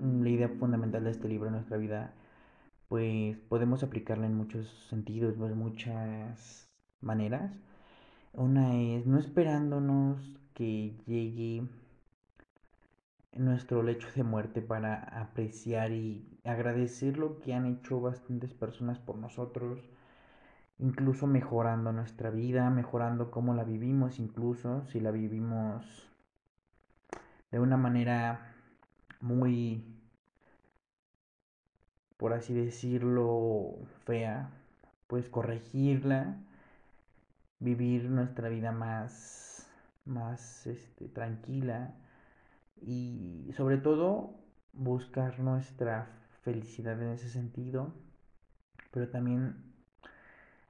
la 0.01 0.29
idea 0.29 0.49
fundamental 0.49 1.05
de 1.05 1.11
este 1.11 1.29
libro 1.29 1.49
en 1.49 1.55
nuestra 1.55 1.77
vida, 1.77 2.13
pues 2.89 3.37
podemos 3.49 3.83
aplicarla 3.83 4.27
en 4.27 4.35
muchos 4.35 4.69
sentidos, 4.89 5.37
en 5.37 5.59
muchas 5.59 6.69
maneras. 7.01 7.53
Una 8.33 8.77
es 8.77 9.07
no 9.07 9.19
esperándonos 9.19 10.39
que 10.55 10.97
llegue 11.07 11.67
nuestro 13.33 13.83
lecho 13.83 14.09
de 14.15 14.25
muerte 14.25 14.63
para 14.63 14.95
apreciar 15.21 15.93
y 15.93 16.39
agradecer 16.45 17.19
lo 17.19 17.39
que 17.39 17.55
han 17.55 17.67
hecho 17.67 18.01
bastantes 18.01 18.53
personas 18.55 18.99
por 18.99 19.17
nosotros, 19.17 19.81
incluso 20.79 21.27
mejorando 21.27 21.93
nuestra 21.93 22.31
vida, 22.31 22.71
mejorando 22.71 23.31
cómo 23.31 23.55
la 23.55 23.65
vivimos, 23.65 24.19
incluso 24.19 24.87
si 24.87 25.01
la 25.01 25.11
vivimos 25.11 26.09
de 27.51 27.61
una 27.61 27.77
manera 27.77 28.55
muy, 29.21 29.85
por 32.17 32.33
así 32.33 32.55
decirlo, 32.55 33.79
fea, 34.05 34.51
pues 35.07 35.29
corregirla 35.29 36.37
vivir 37.61 38.05
nuestra 38.05 38.49
vida 38.49 38.73
más, 38.73 39.67
más 40.05 40.67
este, 40.67 41.09
tranquila 41.09 41.95
y 42.81 43.51
sobre 43.57 43.79
todo 43.79 44.35
buscar 44.73 45.41
nuestra 45.41 46.07
felicidad 46.43 47.01
en 47.03 47.09
ese 47.09 47.29
sentido, 47.29 47.93
pero 48.91 49.09
también 49.09 49.57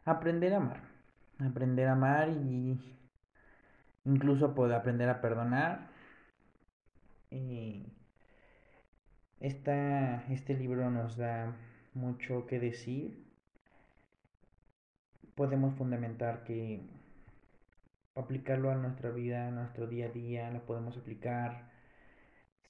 aprender 0.05 0.55
a 0.55 0.59
amar, 0.59 0.81
aprender 1.39 1.89
a 1.89 1.93
amar 1.93 2.31
y 2.31 2.79
incluso 4.05 4.55
poder 4.55 4.75
aprender 4.75 5.09
a 5.09 5.21
perdonar. 5.21 5.89
Esta, 9.41 10.25
este 10.31 10.55
libro 10.55 10.91
nos 10.91 11.17
da 11.17 11.57
mucho 11.95 12.47
que 12.47 12.59
decir. 12.61 13.25
Podemos 15.35 15.75
fundamentar 15.75 16.45
que 16.45 16.81
aplicarlo 18.15 18.71
a 18.71 18.75
nuestra 18.75 19.11
vida, 19.11 19.49
a 19.49 19.51
nuestro 19.51 19.87
día 19.87 20.07
a 20.07 20.11
día, 20.11 20.51
lo 20.51 20.65
podemos 20.67 20.97
aplicar 20.97 21.71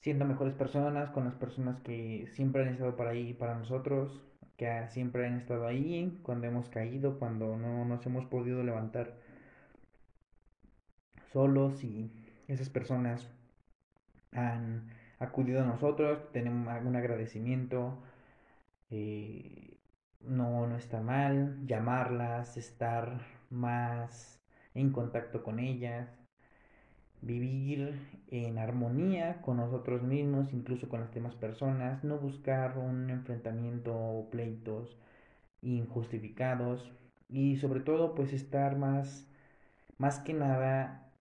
siendo 0.01 0.25
mejores 0.25 0.53
personas, 0.53 1.09
con 1.11 1.25
las 1.25 1.35
personas 1.35 1.79
que 1.81 2.27
siempre 2.33 2.63
han 2.63 2.69
estado 2.69 2.95
para 2.95 3.11
ahí 3.11 3.33
para 3.33 3.55
nosotros, 3.55 4.21
que 4.57 4.87
siempre 4.89 5.25
han 5.27 5.37
estado 5.37 5.67
ahí 5.67 6.19
cuando 6.23 6.47
hemos 6.47 6.69
caído, 6.69 7.19
cuando 7.19 7.57
no 7.57 7.85
nos 7.85 8.05
hemos 8.05 8.25
podido 8.25 8.63
levantar 8.63 9.15
solos 11.31 11.83
y 11.83 12.11
esas 12.47 12.69
personas 12.69 13.29
han 14.31 14.89
acudido 15.19 15.61
a 15.61 15.65
nosotros, 15.65 16.31
tenemos 16.31 16.67
algún 16.69 16.95
agradecimiento, 16.95 18.01
eh, 18.89 19.77
no, 20.21 20.67
no 20.67 20.77
está 20.77 21.01
mal, 21.01 21.65
llamarlas, 21.67 22.57
estar 22.57 23.21
más 23.49 24.41
en 24.73 24.91
contacto 24.91 25.43
con 25.43 25.59
ellas, 25.59 26.09
vivir 27.21 27.99
en 28.27 28.57
armonía 28.57 29.41
con 29.41 29.57
nosotros 29.57 30.03
mismos, 30.03 30.53
incluso 30.53 30.89
con 30.89 31.01
las 31.01 31.13
demás 31.13 31.35
personas, 31.35 32.03
no 32.03 32.17
buscar 32.19 32.77
un 32.77 33.09
enfrentamiento 33.09 33.93
o 33.95 34.29
pleitos 34.29 34.97
injustificados 35.61 36.91
y 37.27 37.57
sobre 37.57 37.81
todo 37.81 38.15
pues 38.15 38.33
estar 38.33 38.77
más 38.77 39.29
más 39.99 40.19
que 40.19 40.33
nada 40.33 41.11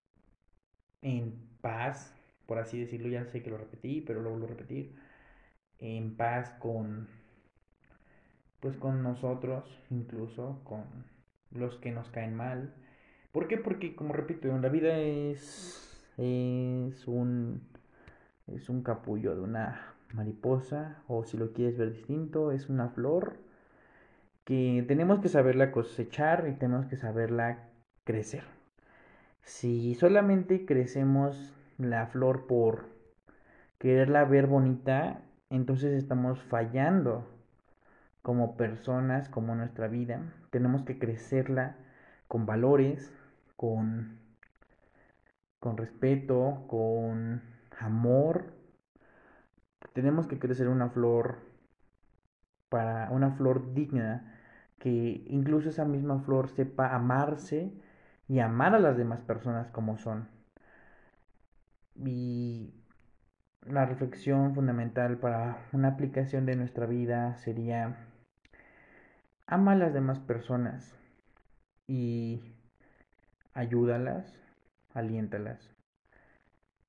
en 1.02 1.34
paz, 1.60 2.14
por 2.48 2.58
así 2.58 2.80
decirlo, 2.80 3.08
ya 3.08 3.26
sé 3.26 3.42
que 3.42 3.50
lo 3.50 3.58
repetí, 3.58 4.00
pero 4.00 4.22
lo 4.22 4.30
vuelvo 4.30 4.46
a 4.46 4.48
repetir, 4.48 4.94
en 5.78 6.16
paz 6.16 6.50
con 6.58 7.06
pues 8.60 8.74
con 8.76 9.02
nosotros, 9.02 9.64
incluso 9.90 10.60
con 10.64 10.84
los 11.50 11.76
que 11.76 11.92
nos 11.92 12.08
caen 12.08 12.34
mal. 12.34 12.74
¿Por 13.32 13.48
qué? 13.48 13.58
Porque 13.58 13.94
como 13.94 14.14
repito, 14.14 14.48
la 14.58 14.68
vida 14.70 14.98
es 14.98 15.84
es 16.16 17.06
un, 17.06 17.60
es 18.46 18.70
un 18.70 18.82
capullo 18.82 19.36
de 19.36 19.42
una 19.42 19.94
mariposa, 20.14 21.02
o 21.06 21.24
si 21.24 21.36
lo 21.36 21.52
quieres 21.52 21.76
ver 21.76 21.92
distinto, 21.92 22.50
es 22.50 22.70
una 22.70 22.88
flor 22.88 23.36
que 24.44 24.86
tenemos 24.88 25.20
que 25.20 25.28
saberla 25.28 25.70
cosechar 25.70 26.48
y 26.48 26.58
tenemos 26.58 26.86
que 26.86 26.96
saberla 26.96 27.68
crecer. 28.04 28.44
Si 29.42 29.94
solamente 29.94 30.64
crecemos 30.64 31.54
la 31.78 32.06
flor 32.08 32.46
por 32.46 32.88
quererla 33.78 34.24
ver 34.24 34.46
bonita, 34.46 35.22
entonces 35.50 35.92
estamos 35.92 36.42
fallando 36.44 37.26
como 38.22 38.56
personas, 38.56 39.28
como 39.28 39.54
nuestra 39.54 39.88
vida. 39.88 40.20
Tenemos 40.50 40.82
que 40.82 40.98
crecerla 40.98 41.76
con 42.28 42.46
valores, 42.46 43.12
con 43.56 44.18
con 45.60 45.76
respeto, 45.76 46.64
con 46.68 47.42
amor. 47.78 48.52
Tenemos 49.92 50.26
que 50.26 50.38
crecer 50.38 50.68
una 50.68 50.90
flor 50.90 51.38
para 52.68 53.10
una 53.10 53.32
flor 53.32 53.74
digna, 53.74 54.34
que 54.78 55.24
incluso 55.28 55.70
esa 55.70 55.84
misma 55.84 56.20
flor 56.20 56.48
sepa 56.48 56.94
amarse 56.94 57.72
y 58.28 58.40
amar 58.40 58.74
a 58.74 58.78
las 58.78 58.96
demás 58.96 59.20
personas 59.20 59.70
como 59.70 59.98
son. 59.98 60.37
Y 62.04 62.72
la 63.66 63.86
reflexión 63.86 64.54
fundamental 64.54 65.18
para 65.18 65.68
una 65.72 65.88
aplicación 65.88 66.46
de 66.46 66.56
nuestra 66.56 66.86
vida 66.86 67.36
sería 67.36 68.08
ama 69.46 69.72
a 69.72 69.76
las 69.76 69.92
demás 69.92 70.18
personas 70.20 70.94
y 71.86 72.40
ayúdalas 73.54 74.38
aliéntalas, 74.94 75.74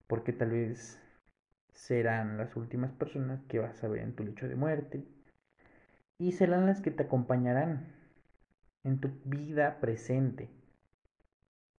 porque 0.07 0.33
tal 0.33 0.51
vez 0.51 0.99
serán 1.73 2.37
las 2.37 2.55
últimas 2.55 2.91
personas 2.91 3.43
que 3.45 3.59
vas 3.59 3.83
a 3.83 3.87
ver 3.87 4.01
en 4.01 4.15
tu 4.15 4.23
lecho 4.23 4.47
de 4.47 4.55
muerte 4.55 5.05
y 6.17 6.33
serán 6.33 6.65
las 6.65 6.81
que 6.81 6.91
te 6.91 7.03
acompañarán 7.03 7.87
en 8.83 8.99
tu 8.99 9.09
vida 9.25 9.79
presente. 9.79 10.49